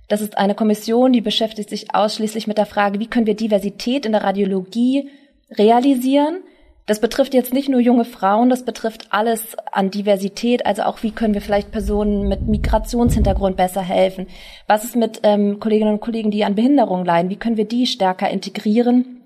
Das 0.07 0.21
ist 0.21 0.37
eine 0.37 0.55
Kommission, 0.55 1.13
die 1.13 1.21
beschäftigt 1.21 1.69
sich 1.69 1.95
ausschließlich 1.95 2.47
mit 2.47 2.57
der 2.57 2.65
Frage, 2.65 2.99
wie 2.99 3.07
können 3.07 3.27
wir 3.27 3.35
Diversität 3.35 4.05
in 4.05 4.11
der 4.11 4.23
Radiologie 4.23 5.09
realisieren? 5.57 6.43
Das 6.87 6.99
betrifft 6.99 7.33
jetzt 7.33 7.51
nicht 7.51 7.67
nur 7.67 7.79
junge 7.79 8.05
Frauen, 8.05 8.49
das 8.49 8.63
betrifft 8.63 9.07
alles 9.09 9.57
an 9.71 9.89
Diversität, 9.89 10.67
also 10.67 10.83
auch 10.83 11.01
wie 11.01 11.11
können 11.11 11.33
wir 11.33 11.41
vielleicht 11.41 11.71
Personen 11.71 12.27
mit 12.27 12.47
Migrationshintergrund 12.47 13.57
besser 13.57 13.81
helfen? 13.81 14.27
Was 14.67 14.83
ist 14.83 14.95
mit 14.95 15.21
ähm, 15.23 15.59
Kolleginnen 15.59 15.93
und 15.93 15.99
Kollegen, 15.99 16.29
die 16.29 16.45
an 16.45 16.53
Behinderung 16.53 17.03
leiden? 17.03 17.31
Wie 17.31 17.37
können 17.37 17.57
wir 17.57 17.65
die 17.65 17.87
stärker 17.87 18.29
integrieren? 18.29 19.23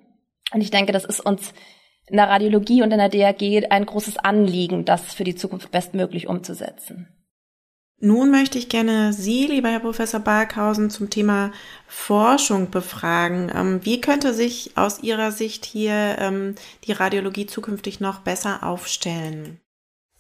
Und 0.54 0.62
ich 0.62 0.72
denke, 0.72 0.94
das 0.94 1.04
ist 1.04 1.20
uns 1.20 1.54
in 2.08 2.16
der 2.16 2.30
Radiologie 2.30 2.82
und 2.82 2.92
in 2.92 2.98
der 2.98 3.10
DRG 3.10 3.70
ein 3.70 3.86
großes 3.86 4.18
Anliegen, 4.18 4.86
das 4.86 5.14
für 5.14 5.26
die 5.26 5.36
Zukunft 5.36 5.70
bestmöglich 5.70 6.28
umzusetzen. 6.28 7.19
Nun 8.02 8.32
möchte 8.32 8.58
ich 8.58 8.70
gerne 8.70 9.12
Sie, 9.12 9.46
lieber 9.46 9.70
Herr 9.70 9.82
Professor 9.82 10.22
Barkhausen, 10.22 10.90
zum 10.90 11.10
Thema 11.10 11.52
Forschung 11.86 12.72
befragen. 12.72 13.52
Ähm, 13.54 13.82
wie 13.84 14.00
könnte 14.00 14.34
sich 14.34 14.78
aus 14.78 15.04
Ihrer 15.04 15.34
Sicht 15.34 15.66
hier 15.66 16.16
ähm, 16.20 16.56
die 16.86 16.94
Radiologie 16.94 17.46
zukünftig 17.46 18.00
noch 18.00 18.20
besser 18.20 18.64
aufstellen? 18.64 19.60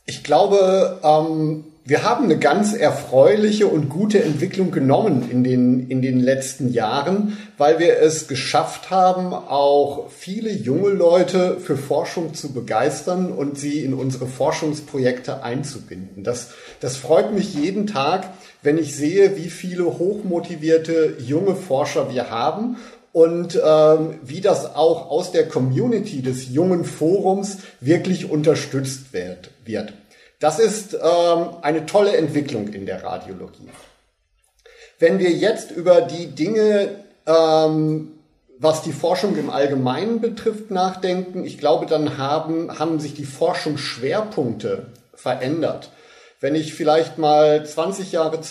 Ich 0.10 0.24
glaube, 0.24 1.00
ähm, 1.04 1.66
wir 1.86 2.02
haben 2.02 2.24
eine 2.24 2.40
ganz 2.40 2.74
erfreuliche 2.74 3.68
und 3.68 3.90
gute 3.90 4.24
Entwicklung 4.24 4.72
genommen 4.72 5.30
in 5.30 5.44
den, 5.44 5.88
in 5.88 6.02
den 6.02 6.20
letzten 6.20 6.74
Jahren, 6.74 7.38
weil 7.60 7.78
wir 7.78 8.00
es 8.00 8.28
geschafft 8.28 8.90
haben, 8.90 9.34
auch 9.34 10.10
viele 10.10 10.52
junge 10.52 10.90
Leute 10.90 11.58
für 11.60 11.78
Forschung 11.78 12.34
zu 12.34 12.54
begeistern 12.54 13.32
und 13.32 13.60
sie 13.60 13.84
in 13.86 13.94
unsere 13.94 14.26
Forschungsprojekte 14.26 15.44
einzubinden. 15.44 16.24
Das, 16.24 16.54
das 16.80 16.98
freut 16.98 17.32
mich 17.32 17.54
jeden 17.54 17.86
Tag, 17.86 18.32
wenn 18.64 18.80
ich 18.80 18.96
sehe, 18.96 19.38
wie 19.38 19.52
viele 19.52 19.86
hochmotivierte 19.86 21.18
junge 21.20 21.54
Forscher 21.54 22.12
wir 22.12 22.32
haben 22.32 22.78
und 23.12 23.60
ähm, 23.64 24.20
wie 24.24 24.42
das 24.42 24.76
auch 24.76 25.10
aus 25.10 25.32
der 25.32 25.48
Community 25.48 26.22
des 26.22 26.50
jungen 26.50 26.86
Forums 26.86 27.58
wirklich 27.80 28.30
unterstützt 28.30 29.14
wird. 29.14 29.52
wird. 29.66 29.94
Das 30.40 30.60
ist 30.60 30.94
ähm, 30.94 31.50
eine 31.62 31.86
tolle 31.86 32.16
Entwicklung 32.16 32.70
in 32.70 32.86
der 32.86 33.04
Radiologie. 33.04 33.70
Wenn 35.00 35.20
wir 35.20 35.32
jetzt 35.32 35.72
über 35.72 36.02
die 36.02 36.28
Dinge, 36.28 37.04
ähm, 37.26 38.12
was 38.58 38.82
die 38.82 38.92
Forschung 38.92 39.38
im 39.38 39.50
Allgemeinen 39.50 40.22
betrifft, 40.22 40.72
nachdenken, 40.72 41.46
ich 41.46 41.58
glaube, 41.58 41.86
dann 41.86 42.18
haben, 42.18 42.78
haben 42.78 43.00
sich 43.00 43.16
die 43.16 43.26
Forschungsschwerpunkte 43.26 44.88
verändert. 45.14 45.92
Wenn 46.42 46.56
ich 46.56 46.74
vielleicht 46.74 47.18
mal 47.18 47.66
20 47.66 48.12
Jahre 48.12 48.42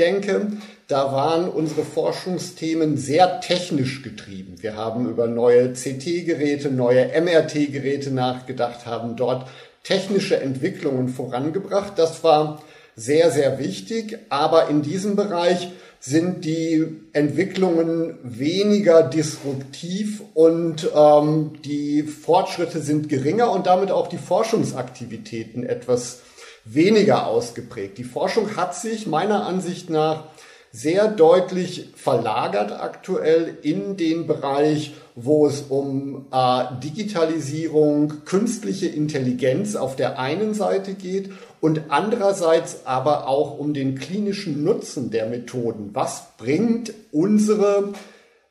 zurückdenke, 0.00 0.52
da 0.88 1.12
waren 1.12 1.48
unsere 1.48 1.82
Forschungsthemen 1.82 2.96
sehr 2.96 3.40
technisch 3.40 4.02
getrieben. 4.02 4.56
Wir 4.60 4.74
haben 4.74 5.08
über 5.08 5.26
neue 5.26 5.72
CT-Geräte, 5.72 6.70
neue 6.70 7.08
MRT-Geräte 7.20 8.10
nachgedacht, 8.10 8.86
haben 8.86 9.16
dort 9.16 9.46
technische 9.84 10.40
Entwicklungen 10.40 11.08
vorangebracht. 11.08 11.92
Das 11.96 12.24
war 12.24 12.62
sehr, 12.96 13.30
sehr 13.30 13.58
wichtig. 13.58 14.18
Aber 14.30 14.68
in 14.68 14.82
diesem 14.82 15.16
Bereich 15.16 15.68
sind 16.00 16.46
die 16.46 16.86
Entwicklungen 17.12 18.18
weniger 18.22 19.02
disruptiv 19.02 20.22
und 20.32 20.90
ähm, 20.96 21.52
die 21.62 22.02
Fortschritte 22.04 22.80
sind 22.80 23.10
geringer 23.10 23.52
und 23.52 23.66
damit 23.66 23.90
auch 23.90 24.08
die 24.08 24.18
Forschungsaktivitäten 24.18 25.62
etwas 25.62 26.22
weniger 26.72 27.26
ausgeprägt. 27.26 27.98
Die 27.98 28.04
Forschung 28.04 28.56
hat 28.56 28.74
sich 28.74 29.06
meiner 29.06 29.46
Ansicht 29.46 29.90
nach 29.90 30.24
sehr 30.72 31.08
deutlich 31.08 31.88
verlagert 31.96 32.70
aktuell 32.70 33.58
in 33.62 33.96
den 33.96 34.28
Bereich, 34.28 34.94
wo 35.16 35.46
es 35.46 35.62
um 35.62 36.26
äh, 36.32 36.64
Digitalisierung, 36.82 38.24
künstliche 38.24 38.86
Intelligenz 38.86 39.74
auf 39.74 39.96
der 39.96 40.20
einen 40.20 40.54
Seite 40.54 40.94
geht 40.94 41.30
und 41.60 41.82
andererseits 41.88 42.86
aber 42.86 43.26
auch 43.26 43.58
um 43.58 43.74
den 43.74 43.96
klinischen 43.96 44.62
Nutzen 44.62 45.10
der 45.10 45.26
Methoden. 45.26 45.90
Was 45.92 46.36
bringt 46.38 46.92
unsere 47.10 47.92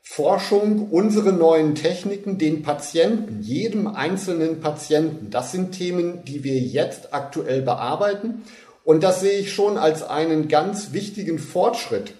Forschung, 0.02 0.88
unsere 0.90 1.32
neuen 1.32 1.74
Techniken 1.74 2.38
den 2.38 2.62
Patienten, 2.62 3.42
jedem 3.42 3.86
einzelnen 3.86 4.60
Patienten? 4.60 5.30
Das 5.30 5.52
sind 5.52 5.72
Themen, 5.72 6.24
die 6.24 6.42
wir 6.42 6.58
jetzt 6.58 7.14
aktuell 7.14 7.62
bearbeiten. 7.62 8.42
Und 8.84 9.02
das 9.02 9.20
sehe 9.20 9.38
ich 9.38 9.52
schon 9.52 9.78
als 9.78 10.02
einen 10.02 10.48
ganz 10.48 10.92
wichtigen 10.92 11.38
Fortschritt 11.38 12.14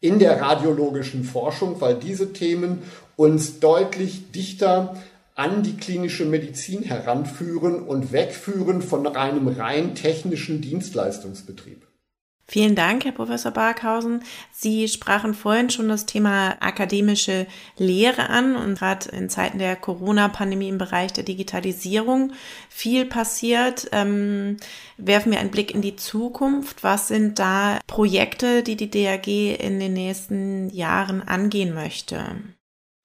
in 0.00 0.18
der 0.18 0.40
radiologischen 0.40 1.24
Forschung, 1.24 1.80
weil 1.80 1.94
diese 1.94 2.32
Themen 2.32 2.82
uns 3.16 3.60
deutlich 3.60 4.32
dichter 4.32 4.96
an 5.34 5.62
die 5.62 5.76
klinische 5.76 6.26
Medizin 6.26 6.82
heranführen 6.82 7.82
und 7.82 8.12
wegführen 8.12 8.82
von 8.82 9.06
einem 9.16 9.48
rein 9.48 9.94
technischen 9.94 10.60
Dienstleistungsbetrieb. 10.60 11.83
Vielen 12.46 12.74
Dank, 12.74 13.06
Herr 13.06 13.12
Professor 13.12 13.52
Barkhausen. 13.52 14.22
Sie 14.52 14.86
sprachen 14.88 15.32
vorhin 15.32 15.70
schon 15.70 15.88
das 15.88 16.04
Thema 16.04 16.56
akademische 16.60 17.46
Lehre 17.78 18.28
an 18.28 18.54
und 18.54 18.78
gerade 18.78 19.08
in 19.10 19.30
Zeiten 19.30 19.58
der 19.58 19.76
Corona-Pandemie 19.76 20.68
im 20.68 20.76
Bereich 20.76 21.12
der 21.14 21.24
Digitalisierung 21.24 22.32
viel 22.68 23.06
passiert. 23.06 23.88
Ähm, 23.92 24.58
werfen 24.98 25.32
wir 25.32 25.40
einen 25.40 25.50
Blick 25.50 25.74
in 25.74 25.80
die 25.80 25.96
Zukunft. 25.96 26.84
Was 26.84 27.08
sind 27.08 27.38
da 27.38 27.78
Projekte, 27.86 28.62
die 28.62 28.76
die 28.76 28.90
DAG 28.90 29.26
in 29.26 29.80
den 29.80 29.94
nächsten 29.94 30.68
Jahren 30.68 31.22
angehen 31.22 31.72
möchte? 31.72 32.24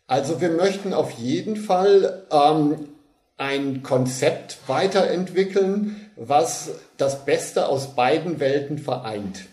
Also 0.05 0.41
wir 0.41 0.49
möchten 0.49 0.93
auf 0.93 1.11
jeden 1.11 1.55
Fall 1.55 2.23
ähm, 2.29 2.89
ein 3.37 3.83
Konzept 3.83 4.57
weiterentwickeln, 4.67 6.08
was 6.19 6.71
das 6.97 7.23
Beste 7.23 7.67
aus 7.67 7.95
beiden 7.95 8.39
Welten 8.39 8.77
vereint. 8.77 9.45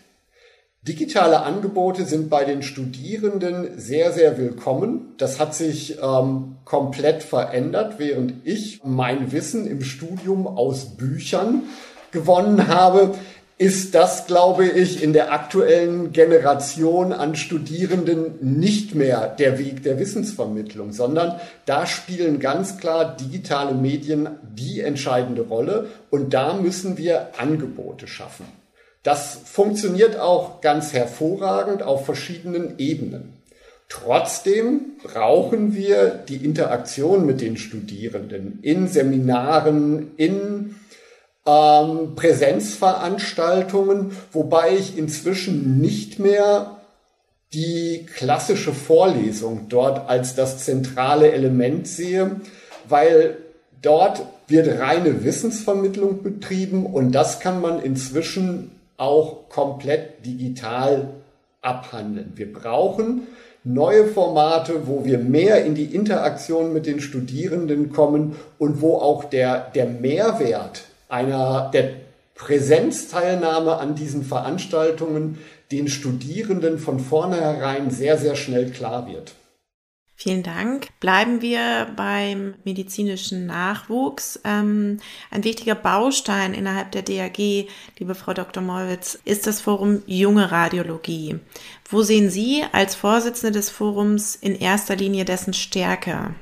Digitale 0.81 1.41
Angebote 1.41 2.05
sind 2.05 2.29
bei 2.29 2.43
den 2.43 2.61
Studierenden 2.61 3.79
sehr, 3.79 4.11
sehr 4.11 4.37
willkommen. 4.37 5.13
Das 5.17 5.39
hat 5.39 5.55
sich 5.55 5.97
ähm, 6.01 6.57
komplett 6.65 7.23
verändert, 7.23 7.95
während 7.99 8.45
ich 8.45 8.81
mein 8.83 9.31
Wissen 9.31 9.65
im 9.65 9.81
Studium 9.81 10.45
aus 10.45 10.97
Büchern 10.97 11.63
gewonnen 12.11 12.67
habe, 12.67 13.15
ist 13.59 13.95
das, 13.95 14.27
glaube 14.27 14.67
ich, 14.67 15.01
in 15.01 15.13
der 15.13 15.33
aktuellen 15.33 16.11
Generation 16.11 17.11
an 17.11 17.35
Studierenden 17.35 18.35
nicht 18.59 18.93
mehr 18.93 19.27
der 19.27 19.57
Weg 19.57 19.81
der 19.81 19.97
Wissensvermittlung, 19.97 20.91
sondern 20.91 21.39
da 21.65 21.87
spielen 21.87 22.39
ganz 22.39 22.77
klar 22.77 23.17
digitale 23.17 23.73
Medien 23.73 24.29
die 24.43 24.81
entscheidende 24.81 25.41
Rolle 25.41 25.87
und 26.11 26.35
da 26.35 26.53
müssen 26.53 26.97
wir 26.97 27.29
Angebote 27.39 28.07
schaffen. 28.07 28.45
Das 29.01 29.39
funktioniert 29.45 30.19
auch 30.19 30.61
ganz 30.61 30.93
hervorragend 30.93 31.81
auf 31.81 32.05
verschiedenen 32.05 32.77
Ebenen. 32.77 33.33
Trotzdem 33.89 34.97
brauchen 35.01 35.73
wir 35.73 36.09
die 36.09 36.43
Interaktion 36.43 37.25
mit 37.25 37.41
den 37.41 37.57
Studierenden 37.57 38.59
in 38.61 38.87
Seminaren, 38.87 40.11
in 40.17 40.75
ähm, 41.47 42.15
Präsenzveranstaltungen, 42.15 44.11
wobei 44.31 44.75
ich 44.75 44.97
inzwischen 44.97 45.79
nicht 45.79 46.19
mehr 46.19 46.77
die 47.53 48.05
klassische 48.13 48.73
Vorlesung 48.73 49.67
dort 49.69 50.09
als 50.09 50.35
das 50.35 50.65
zentrale 50.65 51.31
Element 51.31 51.87
sehe, 51.87 52.41
weil 52.89 53.37
dort 53.81 54.23
wird 54.47 54.79
reine 54.79 55.23
Wissensvermittlung 55.23 56.21
betrieben 56.23 56.85
und 56.85 57.13
das 57.13 57.39
kann 57.39 57.61
man 57.61 57.81
inzwischen 57.81 58.71
auch 58.97 59.47
komplett 59.49 60.25
digital 60.25 61.07
abhandeln. 61.61 62.33
Wir 62.35 62.51
brauchen 62.51 63.27
neue 63.63 64.07
Formate, 64.07 64.87
wo 64.87 65.05
wir 65.05 65.19
mehr 65.19 65.63
in 65.65 65.75
die 65.75 65.95
Interaktion 65.95 66.73
mit 66.73 66.85
den 66.85 66.99
Studierenden 66.99 67.91
kommen 67.91 68.35
und 68.57 68.81
wo 68.81 68.95
auch 68.95 69.23
der, 69.25 69.71
der 69.73 69.85
Mehrwert 69.85 70.86
einer 71.09 71.71
der 71.73 71.95
Präsenzteilnahme 72.35 73.77
an 73.77 73.95
diesen 73.95 74.23
Veranstaltungen 74.23 75.39
den 75.71 75.87
Studierenden 75.87 76.79
von 76.79 76.99
vornherein 76.99 77.89
sehr, 77.89 78.17
sehr 78.17 78.35
schnell 78.35 78.71
klar 78.71 79.07
wird. 79.07 79.33
Vielen 80.19 80.41
Dank. 80.41 80.87
Bleiben 80.99 81.43
wir 81.43 81.89
beim 81.95 82.55
medizinischen 82.63 83.45
Nachwuchs. 83.45 84.39
Ähm, 84.43 84.99
ein 85.29 85.43
wichtiger 85.43 85.75
Baustein 85.75 86.55
innerhalb 86.55 86.91
der 86.91 87.03
DAG, 87.03 87.37
liebe 87.99 88.15
Frau 88.15 88.33
Dr. 88.33 88.63
Mollwitz, 88.63 89.19
ist 89.25 89.45
das 89.45 89.61
Forum 89.61 90.01
Junge 90.07 90.51
Radiologie. 90.51 91.35
Wo 91.87 92.01
sehen 92.01 92.31
Sie 92.31 92.63
als 92.71 92.95
Vorsitzende 92.95 93.59
des 93.59 93.69
Forums 93.69 94.35
in 94.35 94.55
erster 94.55 94.95
Linie 94.95 95.23
dessen 95.23 95.53
Stärke? 95.53 96.33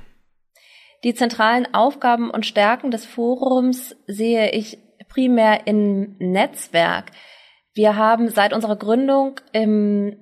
Die 1.06 1.14
zentralen 1.14 1.72
Aufgaben 1.72 2.32
und 2.32 2.48
Stärken 2.48 2.90
des 2.90 3.06
Forums 3.06 3.96
sehe 4.08 4.50
ich 4.54 4.80
primär 5.08 5.68
im 5.68 6.16
Netzwerk. 6.18 7.12
Wir 7.76 7.96
haben 7.96 8.30
seit 8.30 8.54
unserer 8.54 8.76
Gründung 8.76 9.40
im 9.52 10.18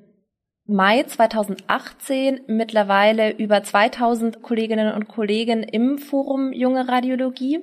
Mai 0.66 1.04
2018 1.04 2.42
mittlerweile 2.48 3.32
über 3.32 3.64
2000 3.64 4.42
Kolleginnen 4.42 4.94
und 4.94 5.08
Kollegen 5.08 5.64
im 5.64 6.00
Forum 6.00 6.52
Junge 6.52 6.86
Radiologie. 6.90 7.60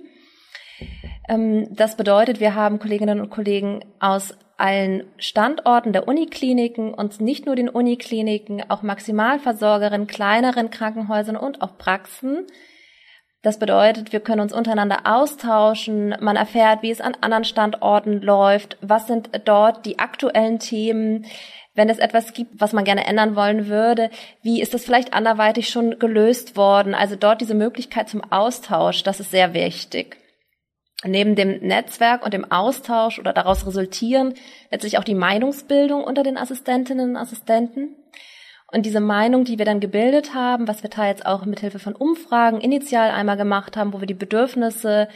Ähm, 1.28 1.68
das 1.72 1.98
bedeutet, 1.98 2.40
wir 2.40 2.54
haben 2.54 2.78
Kolleginnen 2.78 3.20
und 3.20 3.28
Kollegen 3.28 3.84
aus 4.00 4.34
allen 4.56 5.04
Standorten 5.18 5.92
der 5.92 6.08
Unikliniken 6.08 6.94
und 6.94 7.20
nicht 7.20 7.44
nur 7.44 7.54
den 7.54 7.68
Unikliniken, 7.68 8.62
auch 8.70 8.82
Maximalversorgerinnen, 8.82 10.06
kleineren 10.06 10.70
Krankenhäusern 10.70 11.36
und 11.36 11.60
auch 11.60 11.76
Praxen, 11.76 12.46
das 13.42 13.58
bedeutet, 13.58 14.12
wir 14.12 14.20
können 14.20 14.42
uns 14.42 14.52
untereinander 14.52 15.00
austauschen, 15.04 16.14
man 16.20 16.36
erfährt, 16.36 16.82
wie 16.82 16.90
es 16.90 17.00
an 17.00 17.16
anderen 17.20 17.44
Standorten 17.44 18.20
läuft, 18.20 18.76
was 18.82 19.06
sind 19.06 19.30
dort 19.46 19.86
die 19.86 19.98
aktuellen 19.98 20.58
Themen, 20.58 21.24
wenn 21.74 21.88
es 21.88 21.98
etwas 21.98 22.34
gibt, 22.34 22.60
was 22.60 22.74
man 22.74 22.84
gerne 22.84 23.06
ändern 23.06 23.36
wollen 23.36 23.66
würde, 23.68 24.10
wie 24.42 24.60
ist 24.60 24.74
das 24.74 24.84
vielleicht 24.84 25.14
anderweitig 25.14 25.70
schon 25.70 25.98
gelöst 25.98 26.56
worden? 26.56 26.94
Also 26.94 27.16
dort 27.16 27.40
diese 27.40 27.54
Möglichkeit 27.54 28.08
zum 28.08 28.22
Austausch, 28.30 29.02
das 29.04 29.20
ist 29.20 29.30
sehr 29.30 29.54
wichtig. 29.54 30.18
Neben 31.02 31.34
dem 31.34 31.60
Netzwerk 31.60 32.22
und 32.24 32.34
dem 32.34 32.50
Austausch 32.52 33.18
oder 33.18 33.32
daraus 33.32 33.66
resultieren 33.66 34.34
letztlich 34.70 34.98
auch 34.98 35.04
die 35.04 35.14
Meinungsbildung 35.14 36.04
unter 36.04 36.22
den 36.22 36.36
Assistentinnen 36.36 37.10
und 37.10 37.16
Assistenten. 37.16 37.96
Und 38.72 38.86
diese 38.86 39.00
Meinung, 39.00 39.44
die 39.44 39.58
wir 39.58 39.64
dann 39.64 39.80
gebildet 39.80 40.34
haben, 40.34 40.68
was 40.68 40.82
wir 40.82 40.90
teils 40.90 41.24
auch 41.24 41.44
mithilfe 41.44 41.78
von 41.78 41.94
Umfragen 41.94 42.60
initial 42.60 43.10
einmal 43.10 43.36
gemacht 43.36 43.76
haben, 43.76 43.92
wo 43.92 44.00
wir 44.00 44.06
die 44.06 44.14
Bedürfnisse 44.14 45.08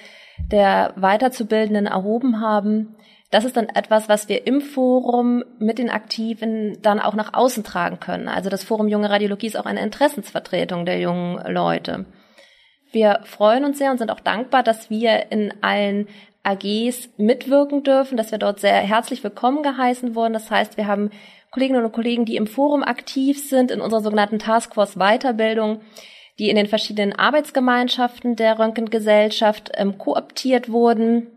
der 0.50 0.92
Weiterzubildenden 0.96 1.86
erhoben 1.86 2.40
haben, 2.40 2.96
das 3.30 3.44
ist 3.44 3.56
dann 3.56 3.68
etwas, 3.68 4.08
was 4.08 4.28
wir 4.28 4.46
im 4.46 4.60
Forum 4.60 5.44
mit 5.58 5.78
den 5.78 5.90
Aktiven 5.90 6.78
dann 6.82 7.00
auch 7.00 7.14
nach 7.14 7.34
außen 7.34 7.64
tragen 7.64 7.98
können. 7.98 8.28
Also 8.28 8.48
das 8.50 8.62
Forum 8.62 8.88
Junge 8.88 9.10
Radiologie 9.10 9.46
ist 9.48 9.58
auch 9.58 9.66
eine 9.66 9.82
Interessensvertretung 9.82 10.86
der 10.86 11.00
jungen 11.00 11.40
Leute. 11.52 12.06
Wir 12.92 13.20
freuen 13.24 13.64
uns 13.64 13.78
sehr 13.78 13.90
und 13.90 13.98
sind 13.98 14.12
auch 14.12 14.20
dankbar, 14.20 14.62
dass 14.62 14.88
wir 14.88 15.32
in 15.32 15.52
allen 15.62 16.06
AGs 16.44 17.08
mitwirken 17.16 17.82
dürfen, 17.82 18.16
dass 18.16 18.30
wir 18.30 18.38
dort 18.38 18.60
sehr 18.60 18.74
herzlich 18.74 19.24
willkommen 19.24 19.64
geheißen 19.64 20.14
wurden. 20.14 20.32
Das 20.32 20.50
heißt, 20.50 20.76
wir 20.76 20.86
haben 20.86 21.10
Kolleginnen 21.54 21.84
und 21.84 21.92
Kollegen, 21.92 22.24
die 22.24 22.34
im 22.34 22.48
Forum 22.48 22.82
aktiv 22.82 23.48
sind, 23.48 23.70
in 23.70 23.80
unserer 23.80 24.02
sogenannten 24.02 24.40
Taskforce 24.40 24.96
Weiterbildung, 24.96 25.82
die 26.40 26.50
in 26.50 26.56
den 26.56 26.66
verschiedenen 26.66 27.12
Arbeitsgemeinschaften 27.12 28.34
der 28.34 28.58
Röntgengesellschaft 28.58 29.70
ähm, 29.74 29.96
kooptiert 29.96 30.68
wurden. 30.68 31.28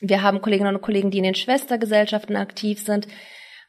Wir 0.00 0.22
haben 0.22 0.42
Kolleginnen 0.42 0.74
und 0.74 0.82
Kollegen, 0.82 1.12
die 1.12 1.18
in 1.18 1.24
den 1.24 1.36
Schwestergesellschaften 1.36 2.34
aktiv 2.34 2.80
sind, 2.80 3.06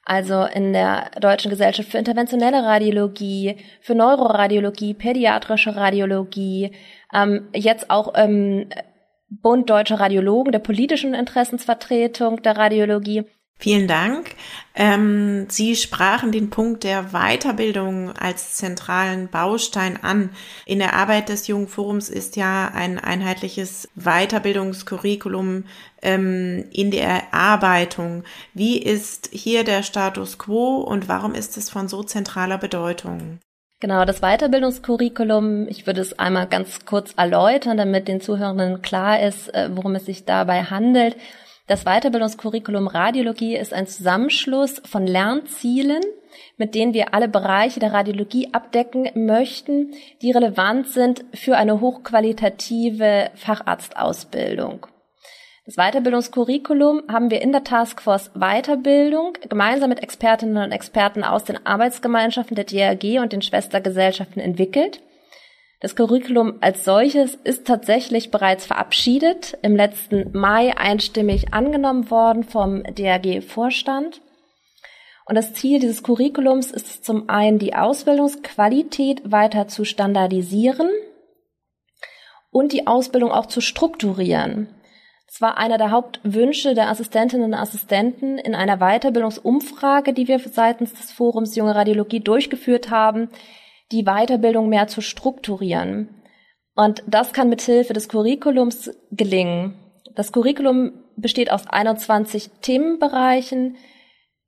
also 0.03 0.45
in 0.45 0.73
der 0.73 1.11
Deutschen 1.21 1.51
Gesellschaft 1.51 1.89
für 1.89 1.99
interventionelle 1.99 2.63
Radiologie, 2.63 3.57
für 3.79 3.93
Neuroradiologie, 3.93 4.95
pädiatrische 4.95 5.75
Radiologie, 5.75 6.71
ähm, 7.13 7.49
jetzt 7.53 7.91
auch 7.91 8.13
ähm, 8.15 8.67
Bund 9.29 9.69
Deutscher 9.69 9.99
Radiologen, 9.99 10.51
der 10.51 10.59
politischen 10.59 11.13
Interessensvertretung 11.13 12.41
der 12.41 12.57
Radiologie. 12.57 13.25
Vielen 13.59 13.87
Dank. 13.87 14.35
Ähm, 14.75 15.47
Sie 15.49 15.75
sprachen 15.75 16.31
den 16.31 16.51
Punkt 16.51 16.83
der 16.83 17.11
Weiterbildung 17.11 18.11
als 18.15 18.53
zentralen 18.53 19.29
Baustein 19.29 19.97
an. 20.03 20.29
In 20.67 20.77
der 20.77 20.93
Arbeit 20.93 21.29
des 21.29 21.47
Jungen 21.47 21.67
Forums 21.67 22.09
ist 22.09 22.35
ja 22.35 22.69
ein 22.71 22.99
einheitliches 22.99 23.89
Weiterbildungskurriculum 23.95 25.63
ähm, 26.03 26.65
in 26.71 26.91
der 26.91 27.07
Erarbeitung. 27.07 28.23
Wie 28.53 28.77
ist 28.77 29.29
hier 29.31 29.63
der 29.63 29.81
Status 29.81 30.37
quo 30.37 30.77
und 30.77 31.07
warum 31.07 31.33
ist 31.33 31.57
es 31.57 31.71
von 31.71 31.87
so 31.87 32.03
zentraler 32.03 32.59
Bedeutung? 32.59 33.39
Genau, 33.79 34.05
das 34.05 34.21
Weiterbildungskurriculum, 34.21 35.67
ich 35.67 35.87
würde 35.87 36.01
es 36.01 36.17
einmal 36.17 36.47
ganz 36.47 36.85
kurz 36.85 37.13
erläutern, 37.17 37.77
damit 37.77 38.07
den 38.07 38.21
Zuhörenden 38.21 38.83
klar 38.83 39.19
ist, 39.21 39.51
äh, 39.53 39.69
worum 39.71 39.95
es 39.95 40.05
sich 40.05 40.25
dabei 40.25 40.63
handelt. 40.63 41.15
Das 41.67 41.83
Weiterbildungskurriculum 41.83 42.87
Radiologie 42.87 43.57
ist 43.57 43.73
ein 43.73 43.87
Zusammenschluss 43.87 44.81
von 44.85 45.05
Lernzielen, 45.05 46.01
mit 46.55 46.75
denen 46.75 46.93
wir 46.93 47.13
alle 47.13 47.27
Bereiche 47.27 47.81
der 47.81 47.91
Radiologie 47.91 48.53
abdecken 48.53 49.09
möchten, 49.15 49.93
die 50.21 50.31
relevant 50.31 50.87
sind 50.87 51.25
für 51.33 51.57
eine 51.57 51.81
hochqualitative 51.81 53.31
Facharztausbildung. 53.35 54.87
Das 55.65 55.75
Weiterbildungskurriculum 55.75 57.03
haben 57.11 57.29
wir 57.29 57.41
in 57.41 57.51
der 57.51 57.65
Taskforce 57.65 58.31
Weiterbildung 58.33 59.33
gemeinsam 59.49 59.89
mit 59.89 60.01
Expertinnen 60.01 60.63
und 60.63 60.71
Experten 60.71 61.25
aus 61.25 61.43
den 61.43 61.65
Arbeitsgemeinschaften 61.65 62.55
der 62.55 62.63
DRG 62.63 63.19
und 63.19 63.33
den 63.33 63.41
Schwestergesellschaften 63.41 64.41
entwickelt. 64.41 65.01
Das 65.79 65.95
Curriculum 65.95 66.55
als 66.61 66.83
solches 66.83 67.35
ist 67.35 67.67
tatsächlich 67.67 68.31
bereits 68.31 68.65
verabschiedet, 68.65 69.57
im 69.61 69.75
letzten 69.75 70.31
Mai 70.35 70.75
einstimmig 70.75 71.53
angenommen 71.53 72.09
worden 72.09 72.43
vom 72.43 72.83
DRG-Vorstand. 72.83 74.21
Und 75.27 75.35
das 75.35 75.53
Ziel 75.53 75.79
dieses 75.79 76.01
Curriculums 76.01 76.71
ist 76.71 77.05
zum 77.05 77.29
einen, 77.29 77.59
die 77.59 77.75
Ausbildungsqualität 77.75 79.31
weiter 79.31 79.67
zu 79.67 79.85
standardisieren 79.85 80.89
und 82.49 82.71
die 82.71 82.87
Ausbildung 82.87 83.31
auch 83.31 83.45
zu 83.45 83.61
strukturieren. 83.61 84.69
Das 85.27 85.41
war 85.41 85.57
einer 85.57 85.77
der 85.77 85.91
Hauptwünsche 85.91 86.73
der 86.73 86.89
Assistentinnen 86.89 87.47
und 87.47 87.53
Assistenten 87.53 88.39
in 88.39 88.55
einer 88.55 88.77
Weiterbildungsumfrage, 88.77 90.13
die 90.13 90.27
wir 90.27 90.39
seitens 90.39 90.93
des 90.93 91.11
Forums 91.11 91.55
Junge 91.55 91.75
Radiologie 91.75 92.21
durchgeführt 92.21 92.89
haben, 92.89 93.29
die 93.91 94.03
Weiterbildung 94.03 94.69
mehr 94.69 94.87
zu 94.87 95.01
strukturieren. 95.01 96.09
Und 96.75 97.03
das 97.07 97.33
kann 97.33 97.49
mithilfe 97.49 97.93
des 97.93 98.09
Curriculums 98.09 98.91
gelingen. 99.11 99.75
Das 100.15 100.31
Curriculum 100.31 100.91
besteht 101.15 101.51
aus 101.51 101.67
21 101.67 102.49
Themenbereichen, 102.61 103.77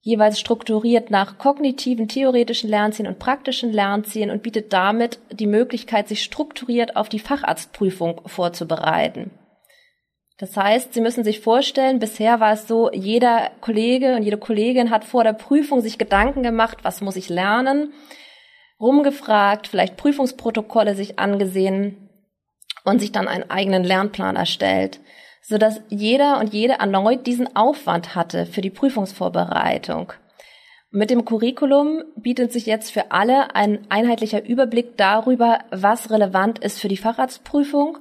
jeweils 0.02 0.40
strukturiert 0.40 1.12
nach 1.12 1.38
kognitiven, 1.38 2.08
theoretischen 2.08 2.70
Lernzielen 2.70 3.12
und 3.12 3.20
praktischen 3.20 3.72
Lernzielen 3.72 4.32
und 4.32 4.44
bietet 4.44 4.72
damit 4.72 5.20
die 5.32 5.48
Möglichkeit, 5.48 6.08
sich 6.08 6.24
strukturiert 6.24 6.96
auf 6.96 7.10
die 7.10 7.20
Facharztprüfung 7.20 8.22
vorzubereiten. 8.26 9.32
Das 10.38 10.56
heißt, 10.56 10.94
Sie 10.94 11.02
müssen 11.02 11.26
sich 11.26 11.42
vorstellen, 11.42 12.00
bisher 12.00 12.40
war 12.40 12.54
es 12.54 12.66
so, 12.68 12.90
jeder 12.94 13.52
Kollege 13.60 14.16
und 14.16 14.24
jede 14.24 14.38
Kollegin 14.38 14.90
hat 14.90 15.04
vor 15.04 15.26
der 15.26 15.34
Prüfung 15.34 15.82
sich 15.82 15.98
Gedanken 15.98 16.44
gemacht, 16.44 16.78
was 16.84 17.02
muss 17.02 17.18
ich 17.18 17.28
lernen, 17.28 17.92
rumgefragt, 18.80 19.68
vielleicht 19.68 19.98
Prüfungsprotokolle 19.98 20.96
sich 20.96 21.20
angesehen 21.20 22.10
und 22.86 23.00
sich 23.00 23.12
dann 23.12 23.28
einen 23.28 23.50
eigenen 23.50 23.84
Lernplan 23.84 24.36
erstellt, 24.36 25.00
so 25.42 25.58
dass 25.58 25.82
jeder 25.90 26.40
und 26.40 26.54
jede 26.54 26.74
erneut 26.74 27.28
diesen 27.28 27.56
Aufwand 27.56 28.16
hatte 28.16 28.46
für 28.46 28.62
die 28.62 28.70
Prüfungsvorbereitung. 28.70 30.14
Mit 30.92 31.12
dem 31.12 31.24
Curriculum 31.24 32.04
bietet 32.16 32.52
sich 32.52 32.66
jetzt 32.66 32.92
für 32.92 33.12
alle 33.12 33.54
ein 33.54 33.86
einheitlicher 33.90 34.44
Überblick 34.44 34.98
darüber, 34.98 35.60
was 35.70 36.10
relevant 36.10 36.58
ist 36.60 36.80
für 36.80 36.88
die 36.88 36.98
Facharztprüfung. 36.98 38.00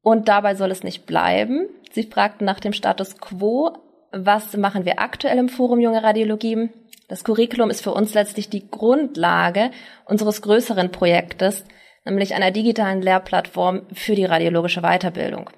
Und 0.00 0.28
dabei 0.28 0.54
soll 0.54 0.70
es 0.70 0.84
nicht 0.84 1.04
bleiben. 1.04 1.68
Sie 1.90 2.04
fragten 2.04 2.44
nach 2.44 2.60
dem 2.60 2.72
Status 2.72 3.18
quo. 3.18 3.72
Was 4.12 4.56
machen 4.56 4.84
wir 4.84 5.00
aktuell 5.00 5.36
im 5.36 5.48
Forum 5.48 5.80
Junge 5.80 6.02
Radiologie? 6.02 6.70
Das 7.08 7.24
Curriculum 7.24 7.70
ist 7.70 7.82
für 7.82 7.92
uns 7.92 8.14
letztlich 8.14 8.50
die 8.50 8.70
Grundlage 8.70 9.70
unseres 10.04 10.42
größeren 10.42 10.92
Projektes, 10.92 11.64
nämlich 12.04 12.34
einer 12.34 12.50
digitalen 12.50 13.02
Lehrplattform 13.02 13.86
für 13.92 14.14
die 14.14 14.26
radiologische 14.26 14.82
Weiterbildung. 14.82 15.48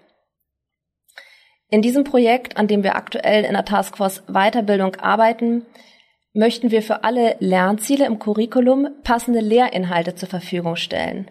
In 1.69 1.83
diesem 1.83 2.05
Projekt, 2.05 2.57
an 2.57 2.67
dem 2.67 2.83
wir 2.83 2.97
aktuell 2.97 3.45
in 3.45 3.53
der 3.53 3.65
Taskforce 3.65 4.23
Weiterbildung 4.27 4.97
arbeiten, 4.97 5.67
möchten 6.33 6.71
wir 6.71 6.83
für 6.83 7.05
alle 7.05 7.37
Lernziele 7.41 8.07
im 8.07 8.19
Curriculum 8.19 8.89
passende 9.03 9.41
Lehrinhalte 9.41 10.15
zur 10.15 10.29
Verfügung 10.29 10.77
stellen. 10.77 11.29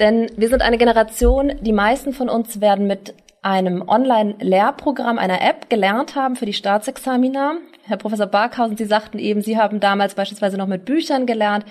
Denn 0.00 0.28
wir 0.36 0.48
sind 0.48 0.62
eine 0.62 0.78
Generation, 0.78 1.52
die 1.60 1.72
meisten 1.72 2.12
von 2.12 2.28
uns 2.28 2.60
werden 2.60 2.86
mit 2.86 3.14
einem 3.44 3.86
Online-Lehrprogramm, 3.86 5.18
einer 5.18 5.42
App 5.42 5.68
gelernt 5.68 6.14
haben 6.14 6.34
für 6.34 6.46
die 6.46 6.54
Staatsexamina. 6.54 7.58
Herr 7.82 7.98
Professor 7.98 8.26
Barkhausen, 8.26 8.78
Sie 8.78 8.86
sagten 8.86 9.18
eben, 9.18 9.42
Sie 9.42 9.58
haben 9.58 9.80
damals 9.80 10.14
beispielsweise 10.14 10.56
noch 10.56 10.66
mit 10.66 10.86
Büchern 10.86 11.26
gelernt. 11.26 11.66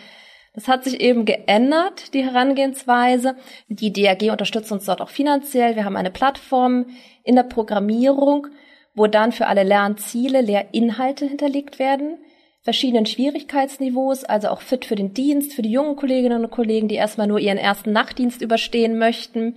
Das 0.53 0.67
hat 0.67 0.83
sich 0.83 1.01
eben 1.01 1.25
geändert, 1.25 2.13
die 2.13 2.23
Herangehensweise. 2.23 3.35
Die 3.69 3.91
DRG 3.91 4.29
unterstützt 4.29 4.71
uns 4.71 4.85
dort 4.85 5.01
auch 5.01 5.09
finanziell. 5.09 5.75
Wir 5.75 5.83
haben 5.83 5.97
eine 5.97 6.11
Plattform 6.11 6.85
in 7.23 7.35
der 7.35 7.43
Programmierung, 7.43 8.47
wo 8.93 9.07
dann 9.07 9.31
für 9.31 9.47
alle 9.47 9.63
Lernziele 9.63 10.41
Lehrinhalte 10.41 11.25
hinterlegt 11.25 11.79
werden, 11.79 12.19
verschiedenen 12.61 13.07
Schwierigkeitsniveaus, 13.07 14.25
also 14.25 14.49
auch 14.49 14.61
fit 14.61 14.85
für 14.85 14.95
den 14.95 15.15
Dienst, 15.15 15.53
für 15.53 15.63
die 15.63 15.71
jungen 15.71 15.95
Kolleginnen 15.95 16.45
und 16.45 16.51
Kollegen, 16.51 16.87
die 16.87 16.95
erstmal 16.95 17.25
nur 17.25 17.39
ihren 17.39 17.57
ersten 17.57 17.91
Nachtdienst 17.91 18.43
überstehen 18.43 18.99
möchten 18.99 19.55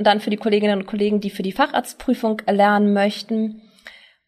und 0.00 0.06
dann 0.06 0.20
für 0.20 0.30
die 0.30 0.38
Kolleginnen 0.38 0.78
und 0.78 0.86
Kollegen, 0.86 1.20
die 1.20 1.28
für 1.28 1.42
die 1.42 1.52
Facharztprüfung 1.52 2.40
lernen 2.50 2.94
möchten. 2.94 3.60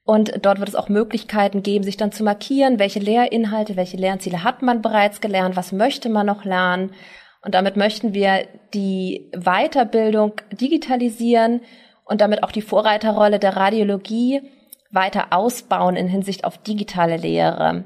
Und 0.04 0.44
dort 0.44 0.58
wird 0.58 0.68
es 0.68 0.74
auch 0.74 0.90
Möglichkeiten 0.90 1.62
geben, 1.62 1.82
sich 1.82 1.96
dann 1.96 2.12
zu 2.12 2.24
markieren, 2.24 2.78
welche 2.78 2.98
Lehrinhalte, 2.98 3.74
welche 3.74 3.96
Lernziele 3.96 4.44
hat 4.44 4.60
man 4.60 4.82
bereits 4.82 5.22
gelernt, 5.22 5.56
was 5.56 5.72
möchte 5.72 6.10
man 6.10 6.26
noch 6.26 6.44
lernen. 6.44 6.92
Und 7.40 7.54
damit 7.54 7.78
möchten 7.78 8.12
wir 8.12 8.46
die 8.74 9.30
Weiterbildung 9.34 10.34
digitalisieren 10.52 11.62
und 12.04 12.20
damit 12.20 12.42
auch 12.42 12.52
die 12.52 12.60
Vorreiterrolle 12.60 13.38
der 13.38 13.56
Radiologie 13.56 14.42
weiter 14.90 15.28
ausbauen 15.30 15.96
in 15.96 16.06
Hinsicht 16.06 16.44
auf 16.44 16.58
digitale 16.58 17.16
Lehre. 17.16 17.84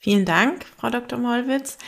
Vielen 0.00 0.24
Dank, 0.24 0.64
Frau 0.64 0.90
Dr. 0.90 1.20
Mollwitz 1.20 1.78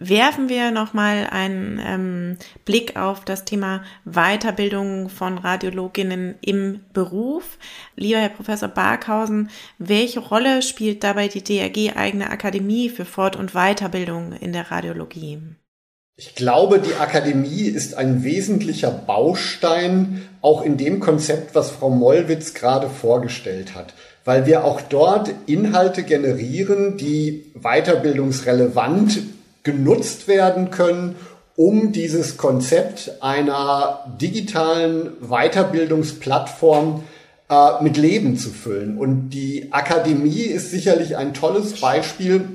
werfen 0.00 0.48
wir 0.48 0.70
nochmal 0.72 1.28
einen 1.30 1.80
ähm, 1.84 2.36
Blick 2.64 2.96
auf 2.96 3.24
das 3.24 3.44
Thema 3.44 3.84
Weiterbildung 4.04 5.08
von 5.08 5.38
Radiologinnen 5.38 6.34
im 6.40 6.80
Beruf. 6.92 7.58
Lieber 7.94 8.18
Herr 8.18 8.30
Professor 8.30 8.68
Barkhausen, 8.68 9.50
welche 9.78 10.20
Rolle 10.20 10.62
spielt 10.62 11.04
dabei 11.04 11.28
die 11.28 11.44
DRG 11.44 11.96
eigene 11.96 12.30
Akademie 12.30 12.88
für 12.88 13.04
Fort- 13.04 13.36
und 13.36 13.52
Weiterbildung 13.52 14.32
in 14.32 14.52
der 14.52 14.70
Radiologie? 14.70 15.38
Ich 16.16 16.34
glaube, 16.34 16.80
die 16.80 16.94
Akademie 16.94 17.62
ist 17.62 17.96
ein 17.96 18.24
wesentlicher 18.24 18.90
Baustein 18.90 20.22
auch 20.42 20.62
in 20.62 20.76
dem 20.76 21.00
Konzept, 21.00 21.54
was 21.54 21.70
Frau 21.70 21.90
Mollwitz 21.90 22.54
gerade 22.54 22.90
vorgestellt 22.90 23.74
hat 23.74 23.94
weil 24.24 24.46
wir 24.46 24.64
auch 24.64 24.80
dort 24.80 25.30
Inhalte 25.46 26.02
generieren, 26.02 26.96
die 26.96 27.46
weiterbildungsrelevant 27.54 29.20
genutzt 29.62 30.28
werden 30.28 30.70
können, 30.70 31.16
um 31.56 31.92
dieses 31.92 32.36
Konzept 32.36 33.12
einer 33.20 34.04
digitalen 34.20 35.10
Weiterbildungsplattform 35.20 37.04
äh, 37.50 37.82
mit 37.82 37.96
Leben 37.96 38.36
zu 38.38 38.50
füllen. 38.50 38.96
Und 38.96 39.30
die 39.30 39.72
Akademie 39.72 40.42
ist 40.42 40.70
sicherlich 40.70 41.16
ein 41.16 41.34
tolles 41.34 41.80
Beispiel, 41.80 42.48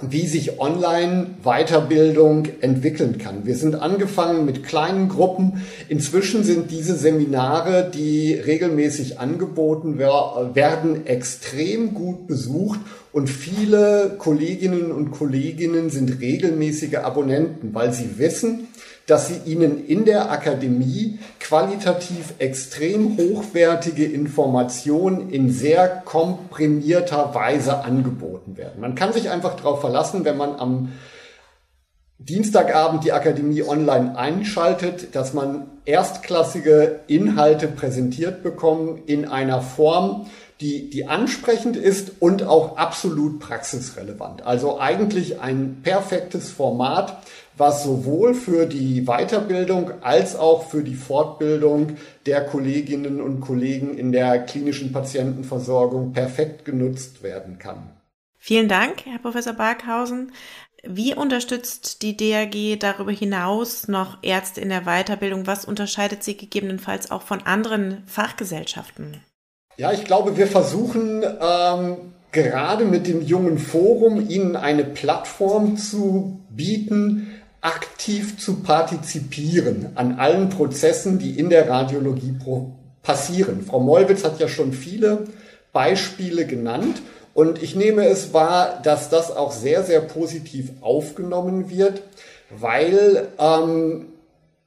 wie 0.00 0.26
sich 0.26 0.58
Online-Weiterbildung 0.58 2.48
entwickeln 2.60 3.18
kann. 3.18 3.46
Wir 3.46 3.54
sind 3.54 3.76
angefangen 3.76 4.44
mit 4.44 4.64
kleinen 4.64 5.08
Gruppen. 5.08 5.62
Inzwischen 5.88 6.42
sind 6.42 6.72
diese 6.72 6.96
Seminare, 6.96 7.88
die 7.94 8.34
regelmäßig 8.34 9.20
angeboten 9.20 9.98
werden, 9.98 11.06
extrem 11.06 11.94
gut 11.94 12.26
besucht 12.26 12.80
und 13.12 13.28
viele 13.28 14.16
Kolleginnen 14.18 14.90
und 14.90 15.10
Kolleginnen 15.10 15.90
sind 15.90 16.20
regelmäßige 16.20 16.96
Abonnenten, 16.96 17.74
weil 17.74 17.92
sie 17.92 18.18
wissen, 18.18 18.68
dass 19.06 19.28
sie 19.28 19.50
ihnen 19.50 19.84
in 19.84 20.04
der 20.04 20.30
Akademie 20.30 21.18
qualitativ 21.40 22.34
extrem 22.38 23.18
hochwertige 23.18 24.04
Informationen 24.04 25.28
in 25.30 25.50
sehr 25.50 25.88
komprimierter 26.04 27.34
Weise 27.34 27.84
angeboten 27.84 28.56
werden. 28.56 28.80
Man 28.80 28.94
kann 28.94 29.12
sich 29.12 29.28
einfach 29.28 29.56
darauf 29.56 29.80
verlassen, 29.80 30.24
wenn 30.24 30.36
man 30.36 30.54
am 30.56 30.92
Dienstagabend 32.18 33.04
die 33.04 33.12
Akademie 33.12 33.64
online 33.64 34.16
einschaltet, 34.16 35.16
dass 35.16 35.34
man 35.34 35.66
erstklassige 35.84 37.00
Inhalte 37.08 37.66
präsentiert 37.66 38.44
bekommt 38.44 39.08
in 39.10 39.24
einer 39.24 39.60
Form, 39.60 40.26
die, 40.62 40.88
die 40.88 41.06
ansprechend 41.06 41.76
ist 41.76 42.12
und 42.20 42.44
auch 42.44 42.76
absolut 42.76 43.40
praxisrelevant. 43.40 44.42
Also 44.42 44.80
eigentlich 44.80 45.40
ein 45.40 45.80
perfektes 45.82 46.50
Format, 46.50 47.18
was 47.56 47.84
sowohl 47.84 48.34
für 48.34 48.66
die 48.66 49.02
Weiterbildung 49.02 49.90
als 50.02 50.36
auch 50.36 50.68
für 50.68 50.82
die 50.82 50.94
Fortbildung 50.94 51.96
der 52.24 52.44
Kolleginnen 52.44 53.20
und 53.20 53.40
Kollegen 53.40 53.98
in 53.98 54.12
der 54.12 54.44
klinischen 54.44 54.92
Patientenversorgung 54.92 56.12
perfekt 56.12 56.64
genutzt 56.64 57.22
werden 57.22 57.58
kann. 57.58 57.90
Vielen 58.38 58.68
Dank, 58.68 59.04
Herr 59.04 59.18
Professor 59.18 59.52
Barkhausen. 59.52 60.32
Wie 60.84 61.14
unterstützt 61.14 62.02
die 62.02 62.16
DAG 62.16 62.78
darüber 62.80 63.12
hinaus 63.12 63.86
noch 63.86 64.18
Ärzte 64.22 64.60
in 64.60 64.68
der 64.68 64.82
Weiterbildung? 64.82 65.46
Was 65.46 65.64
unterscheidet 65.64 66.24
sie 66.24 66.36
gegebenenfalls 66.36 67.12
auch 67.12 67.22
von 67.22 67.42
anderen 67.42 68.02
Fachgesellschaften? 68.06 69.20
Ja, 69.82 69.90
ich 69.90 70.04
glaube, 70.04 70.36
wir 70.36 70.46
versuchen 70.46 71.24
ähm, 71.24 71.96
gerade 72.30 72.84
mit 72.84 73.08
dem 73.08 73.20
jungen 73.20 73.58
Forum 73.58 74.30
Ihnen 74.30 74.54
eine 74.54 74.84
Plattform 74.84 75.76
zu 75.76 76.38
bieten, 76.50 77.32
aktiv 77.62 78.38
zu 78.38 78.62
partizipieren 78.62 79.88
an 79.96 80.20
allen 80.20 80.50
Prozessen, 80.50 81.18
die 81.18 81.36
in 81.36 81.50
der 81.50 81.68
Radiologie 81.68 82.32
passieren. 83.02 83.64
Frau 83.64 83.80
Mollwitz 83.80 84.22
hat 84.22 84.38
ja 84.38 84.46
schon 84.46 84.72
viele 84.72 85.24
Beispiele 85.72 86.46
genannt 86.46 87.02
und 87.34 87.60
ich 87.60 87.74
nehme 87.74 88.04
es 88.04 88.32
wahr, 88.32 88.78
dass 88.84 89.10
das 89.10 89.34
auch 89.34 89.50
sehr, 89.50 89.82
sehr 89.82 90.00
positiv 90.00 90.70
aufgenommen 90.80 91.70
wird, 91.70 92.02
weil 92.56 93.26
ähm, 93.36 94.12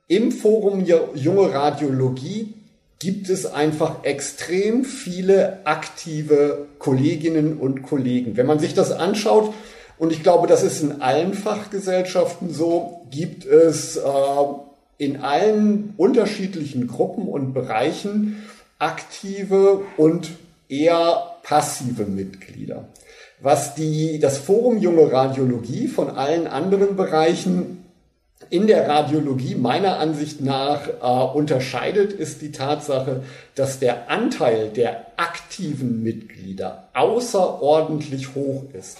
im 0.10 0.34
Forum 0.34 0.84
Junge 0.84 1.54
Radiologie 1.54 2.54
gibt 3.06 3.30
es 3.30 3.46
einfach 3.46 4.04
extrem 4.04 4.84
viele 4.84 5.64
aktive 5.64 6.66
Kolleginnen 6.80 7.60
und 7.60 7.84
Kollegen. 7.84 8.36
Wenn 8.36 8.48
man 8.48 8.58
sich 8.58 8.74
das 8.74 8.92
anschaut, 8.92 9.54
und 10.00 10.12
ich 10.12 10.24
glaube, 10.24 10.48
das 10.48 10.64
ist 10.64 10.82
in 10.82 11.04
allen 11.04 11.36
Fachgesellschaften 11.36 12.52
so, 12.52 13.06
gibt 13.12 13.46
es 13.46 13.98
äh, 13.98 14.02
in 14.98 15.18
allen 15.18 15.94
unterschiedlichen 15.98 16.88
Gruppen 16.88 17.28
und 17.28 17.54
Bereichen 17.54 18.44
aktive 18.80 19.82
und 19.98 20.32
eher 20.68 21.36
passive 21.44 22.06
Mitglieder. 22.06 22.86
Was 23.40 23.76
die, 23.76 24.18
das 24.18 24.40
Forum 24.40 24.80
Junge 24.80 25.12
Radiologie 25.12 25.88
von 25.90 26.10
allen 26.10 26.48
anderen 26.48 26.96
Bereichen 26.96 27.85
in 28.50 28.68
der 28.68 28.88
Radiologie 28.88 29.56
meiner 29.56 29.98
Ansicht 29.98 30.42
nach 30.42 30.88
äh, 30.88 31.38
unterscheidet, 31.38 32.14
ist 32.14 32.42
die 32.42 32.52
Tatsache, 32.52 33.24
dass 33.56 33.80
der 33.80 34.10
Anteil 34.10 34.70
der 34.70 35.08
aktiven 35.18 36.04
Mitglieder 36.04 36.90
außerordentlich 36.94 38.36
hoch 38.36 38.64
ist. 38.74 38.98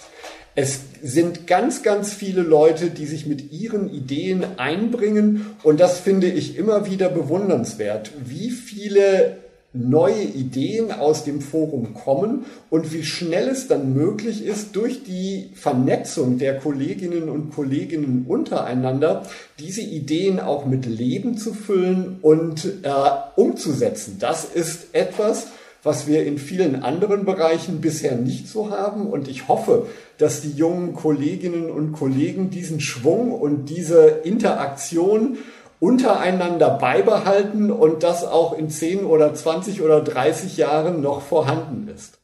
Es 0.54 0.80
sind 1.02 1.46
ganz, 1.46 1.82
ganz 1.82 2.14
viele 2.14 2.40
Leute, 2.40 2.88
die 2.88 3.04
sich 3.04 3.26
mit 3.26 3.52
ihren 3.52 3.92
Ideen 3.92 4.58
einbringen 4.58 5.54
und 5.62 5.80
das 5.80 6.00
finde 6.00 6.28
ich 6.28 6.56
immer 6.56 6.86
wieder 6.86 7.10
bewundernswert, 7.10 8.12
wie 8.24 8.50
viele 8.50 9.36
neue 9.72 10.22
Ideen 10.22 10.90
aus 10.90 11.24
dem 11.24 11.40
Forum 11.40 11.94
kommen 11.94 12.46
und 12.70 12.92
wie 12.92 13.04
schnell 13.04 13.48
es 13.48 13.68
dann 13.68 13.94
möglich 13.94 14.44
ist, 14.44 14.74
durch 14.74 15.04
die 15.04 15.50
Vernetzung 15.54 16.38
der 16.38 16.58
Kolleginnen 16.58 17.28
und 17.28 17.54
Kollegen 17.54 18.24
untereinander 18.26 19.22
diese 19.58 19.82
Ideen 19.82 20.40
auch 20.40 20.66
mit 20.66 20.86
Leben 20.86 21.36
zu 21.36 21.52
füllen 21.52 22.18
und 22.22 22.64
äh, 22.82 22.90
umzusetzen. 23.36 24.16
Das 24.18 24.44
ist 24.44 24.94
etwas, 24.94 25.48
was 25.86 26.08
wir 26.08 26.26
in 26.26 26.38
vielen 26.38 26.82
anderen 26.82 27.24
Bereichen 27.24 27.80
bisher 27.80 28.16
nicht 28.16 28.48
so 28.48 28.70
haben. 28.70 29.06
Und 29.06 29.28
ich 29.28 29.46
hoffe, 29.46 29.86
dass 30.18 30.40
die 30.40 30.50
jungen 30.50 30.94
Kolleginnen 30.94 31.70
und 31.70 31.92
Kollegen 31.92 32.50
diesen 32.50 32.80
Schwung 32.80 33.30
und 33.30 33.66
diese 33.66 34.02
Interaktion 34.24 35.38
untereinander 35.80 36.70
beibehalten 36.70 37.70
und 37.70 38.02
das 38.02 38.24
auch 38.24 38.56
in 38.56 38.70
10 38.70 39.04
oder 39.04 39.34
20 39.34 39.82
oder 39.82 40.00
30 40.00 40.56
Jahren 40.56 41.00
noch 41.00 41.22
vorhanden 41.22 41.88
ist. 41.88 42.18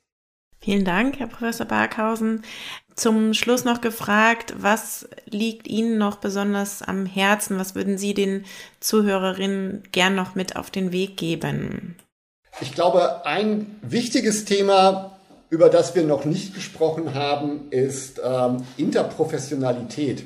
Vielen 0.60 0.84
Dank, 0.84 1.18
Herr 1.18 1.26
Professor 1.26 1.66
Barkhausen. 1.66 2.44
Zum 2.94 3.34
Schluss 3.34 3.64
noch 3.64 3.80
gefragt, 3.80 4.54
was 4.58 5.08
liegt 5.26 5.66
Ihnen 5.66 5.98
noch 5.98 6.16
besonders 6.16 6.82
am 6.82 7.04
Herzen? 7.06 7.58
Was 7.58 7.74
würden 7.74 7.98
Sie 7.98 8.14
den 8.14 8.44
Zuhörerinnen 8.80 9.82
gern 9.92 10.14
noch 10.14 10.34
mit 10.34 10.56
auf 10.56 10.70
den 10.70 10.92
Weg 10.92 11.16
geben? 11.16 11.96
Ich 12.60 12.74
glaube, 12.74 13.24
ein 13.26 13.78
wichtiges 13.82 14.44
Thema, 14.44 15.18
über 15.48 15.68
das 15.68 15.94
wir 15.94 16.04
noch 16.04 16.24
nicht 16.26 16.54
gesprochen 16.54 17.14
haben, 17.14 17.70
ist 17.70 18.20
ähm, 18.24 18.64
Interprofessionalität. 18.76 20.22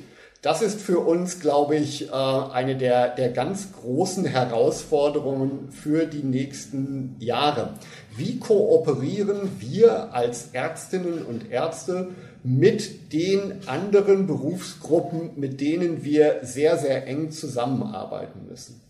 Das 0.47 0.63
ist 0.63 0.81
für 0.81 1.01
uns, 1.01 1.41
glaube 1.41 1.75
ich, 1.75 2.09
äh, 2.09 2.13
eine 2.13 2.77
der, 2.77 3.09
der 3.09 3.31
ganz 3.31 3.73
großen 3.73 4.25
Herausforderungen 4.27 5.73
für 5.73 6.07
die 6.07 6.23
nächsten 6.23 7.17
Jahre. 7.19 7.71
Wie 8.17 8.39
kooperieren 8.39 9.51
wir 9.59 10.15
als 10.15 10.51
Ärztinnen 10.53 11.25
und 11.25 11.51
Ärzte 11.51 12.11
mit 12.45 13.13
den 13.13 13.67
anderen 13.67 14.29
Berufsgruppen, 14.29 15.31
mit 15.35 15.61
denen 15.61 16.05
wir 16.05 16.39
sehr, 16.43 16.79
sehr 16.79 17.09
eng 17.09 17.33
zusammenarbeiten 17.33 18.47
müssen? 18.49 18.81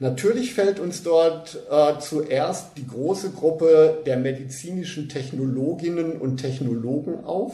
Natürlich 0.00 0.52
fällt 0.52 0.80
uns 0.80 1.04
dort 1.04 1.62
äh, 1.70 1.96
zuerst 2.00 2.76
die 2.76 2.88
große 2.88 3.30
Gruppe 3.30 4.02
der 4.04 4.16
medizinischen 4.16 5.08
Technologinnen 5.08 6.20
und 6.20 6.38
Technologen 6.38 7.24
auf 7.24 7.52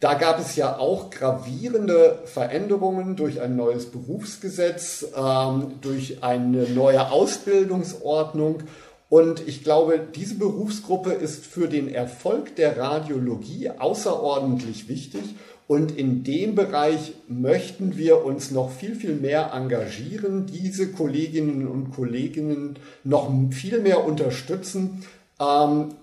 da 0.00 0.14
gab 0.14 0.38
es 0.38 0.56
ja 0.56 0.78
auch 0.78 1.10
gravierende 1.10 2.18
Veränderungen 2.26 3.16
durch 3.16 3.40
ein 3.40 3.56
neues 3.56 3.86
Berufsgesetz, 3.86 5.06
ähm, 5.16 5.76
durch 5.80 6.22
eine 6.22 6.64
neue 6.68 7.10
Ausbildungsordnung. 7.10 8.64
Und 9.08 9.46
ich 9.46 9.62
glaube, 9.62 10.00
diese 10.14 10.34
Berufsgruppe 10.34 11.12
ist 11.12 11.46
für 11.46 11.68
den 11.68 11.88
Erfolg 11.88 12.56
der 12.56 12.76
Radiologie 12.76 13.70
außerordentlich 13.70 14.88
wichtig. 14.88 15.22
Und 15.68 15.96
in 15.96 16.22
dem 16.22 16.54
Bereich 16.54 17.14
möchten 17.26 17.96
wir 17.96 18.24
uns 18.24 18.50
noch 18.50 18.70
viel, 18.70 18.94
viel 18.94 19.14
mehr 19.14 19.52
engagieren, 19.52 20.46
diese 20.46 20.92
Kolleginnen 20.92 21.66
und 21.66 21.90
Kollegen 21.92 22.78
noch 23.02 23.32
viel 23.50 23.80
mehr 23.80 24.04
unterstützen, 24.04 25.04
ähm, 25.40 25.94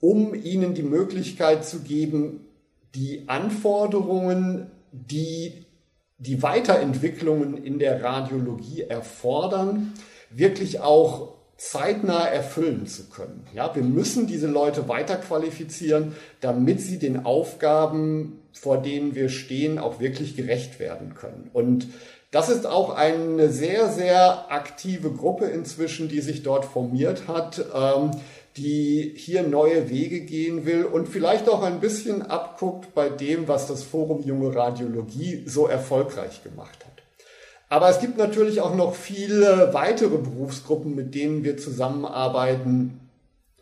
um 0.00 0.34
ihnen 0.34 0.74
die 0.74 0.82
Möglichkeit 0.82 1.64
zu 1.64 1.80
geben, 1.80 2.45
die 2.96 3.24
Anforderungen, 3.28 4.70
die 4.90 5.66
die 6.18 6.42
Weiterentwicklungen 6.42 7.62
in 7.62 7.78
der 7.78 8.02
Radiologie 8.02 8.82
erfordern, 8.82 9.92
wirklich 10.30 10.80
auch 10.80 11.36
zeitnah 11.58 12.26
erfüllen 12.26 12.86
zu 12.86 13.08
können. 13.08 13.46
Ja, 13.54 13.74
wir 13.74 13.82
müssen 13.82 14.26
diese 14.26 14.46
Leute 14.46 14.88
weiterqualifizieren, 14.88 16.14
damit 16.40 16.80
sie 16.80 16.98
den 16.98 17.24
Aufgaben, 17.24 18.40
vor 18.52 18.78
denen 18.82 19.14
wir 19.14 19.28
stehen, 19.28 19.78
auch 19.78 20.00
wirklich 20.00 20.36
gerecht 20.36 20.78
werden 20.78 21.14
können. 21.14 21.50
Und 21.52 21.88
das 22.30 22.50
ist 22.50 22.66
auch 22.66 22.90
eine 22.90 23.50
sehr, 23.50 23.88
sehr 23.88 24.50
aktive 24.50 25.10
Gruppe 25.10 25.46
inzwischen, 25.46 26.08
die 26.08 26.20
sich 26.20 26.42
dort 26.42 26.64
formiert 26.66 27.28
hat. 27.28 27.64
Ähm, 27.74 28.10
die 28.56 29.12
hier 29.16 29.42
neue 29.42 29.90
Wege 29.90 30.20
gehen 30.20 30.64
will 30.64 30.84
und 30.84 31.08
vielleicht 31.08 31.48
auch 31.48 31.62
ein 31.62 31.80
bisschen 31.80 32.22
abguckt 32.22 32.94
bei 32.94 33.08
dem, 33.08 33.48
was 33.48 33.66
das 33.66 33.82
Forum 33.82 34.22
Junge 34.22 34.54
Radiologie 34.54 35.44
so 35.46 35.66
erfolgreich 35.66 36.42
gemacht 36.42 36.84
hat. 36.84 37.02
Aber 37.68 37.90
es 37.90 38.00
gibt 38.00 38.16
natürlich 38.16 38.60
auch 38.60 38.74
noch 38.74 38.94
viele 38.94 39.70
weitere 39.72 40.18
Berufsgruppen, 40.18 40.94
mit 40.94 41.14
denen 41.14 41.44
wir 41.44 41.56
zusammenarbeiten 41.56 43.05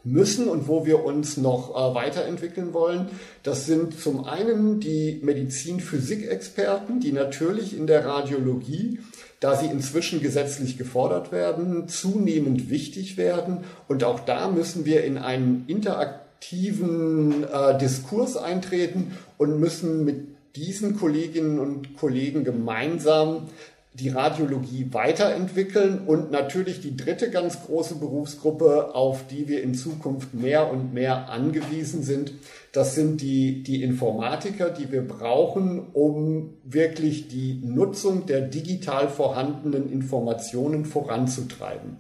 müssen 0.05 0.49
und 0.49 0.69
wo 0.69 0.87
wir 0.87 1.05
uns 1.05 1.37
noch 1.37 1.71
äh, 1.71 1.95
weiterentwickeln 1.95 2.73
wollen. 2.73 3.09
Das 3.43 3.67
sind 3.67 3.99
zum 3.99 4.25
einen 4.25 4.81
die 4.81 5.21
Medizin-Physik-Experten, 5.23 7.01
die 7.01 7.13
natürlich 7.13 7.77
in 7.77 7.87
der 7.87 8.05
Radiologie 8.05 8.99
da 9.45 9.57
sie 9.57 9.67
inzwischen 9.67 10.23
gesetzlich 10.23 10.79
gefordert 10.79 11.31
werden, 11.31 11.87
zunehmend 11.87 12.71
wichtig 12.71 13.19
werden. 13.19 13.59
Und 13.89 14.03
auch 14.03 14.21
da 14.21 14.49
müssen 14.49 14.87
wir 14.87 15.05
in 15.05 15.19
einen 15.19 15.65
interaktiven 15.67 17.45
äh, 17.45 17.77
Diskurs 17.77 18.39
eintreten 18.39 19.19
und 19.37 19.61
müssen 19.61 20.07
mit 20.07 20.29
diesen 20.57 20.97
Kolleginnen 20.97 21.59
und 21.59 21.95
Kollegen 21.95 22.43
gemeinsam 22.45 23.49
die 23.95 24.09
Radiologie 24.09 24.89
weiterentwickeln 24.91 26.01
und 26.07 26.33
natürlich 26.33 26.81
die 26.81 26.97
dritte 26.97 27.31
ganz 27.31 27.65
große 27.65 27.95
Berufsgruppe, 27.95 28.93
auf 28.95 29.27
die 29.29 29.47
wir 29.47 29.63
in 29.63 29.75
Zukunft 29.75 30.35
mehr 30.35 30.71
und 30.71 30.93
mehr 30.93 31.29
angewiesen 31.29 32.03
sind. 32.03 32.33
Das 32.73 32.97
sind 32.97 33.21
die, 33.21 33.63
die 33.63 33.85
Informatiker, 33.85 34.71
die 34.71 34.91
wir 34.91 35.07
brauchen, 35.07 35.91
um 35.93 36.55
wirklich 36.65 37.29
die 37.29 37.61
Nutzung 37.65 38.27
der 38.27 38.41
digital 38.41 39.09
vorhandenen 39.09 39.91
Informationen 39.93 40.85
voranzutreiben. 40.85 41.99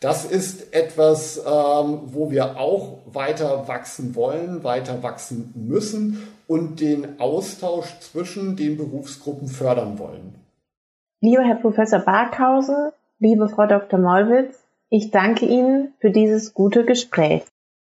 Das 0.00 0.24
ist 0.24 0.74
etwas, 0.74 1.38
ähm, 1.38 2.00
wo 2.06 2.30
wir 2.30 2.58
auch 2.58 2.98
weiter 3.06 3.68
wachsen 3.68 4.16
wollen, 4.16 4.64
weiter 4.64 5.04
wachsen 5.04 5.52
müssen 5.54 6.26
und 6.48 6.80
den 6.80 7.20
Austausch 7.20 7.98
zwischen 8.00 8.56
den 8.56 8.76
Berufsgruppen 8.76 9.48
fördern 9.48 9.98
wollen. 9.98 10.45
Lieber 11.22 11.42
Herr 11.44 11.54
Professor 11.54 12.00
Barkhausen, 12.00 12.90
liebe 13.18 13.48
Frau 13.48 13.66
Dr. 13.66 13.98
Mollwitz, 13.98 14.62
ich 14.90 15.10
danke 15.10 15.46
Ihnen 15.46 15.94
für 15.98 16.10
dieses 16.10 16.52
gute 16.52 16.84
Gespräch. 16.84 17.42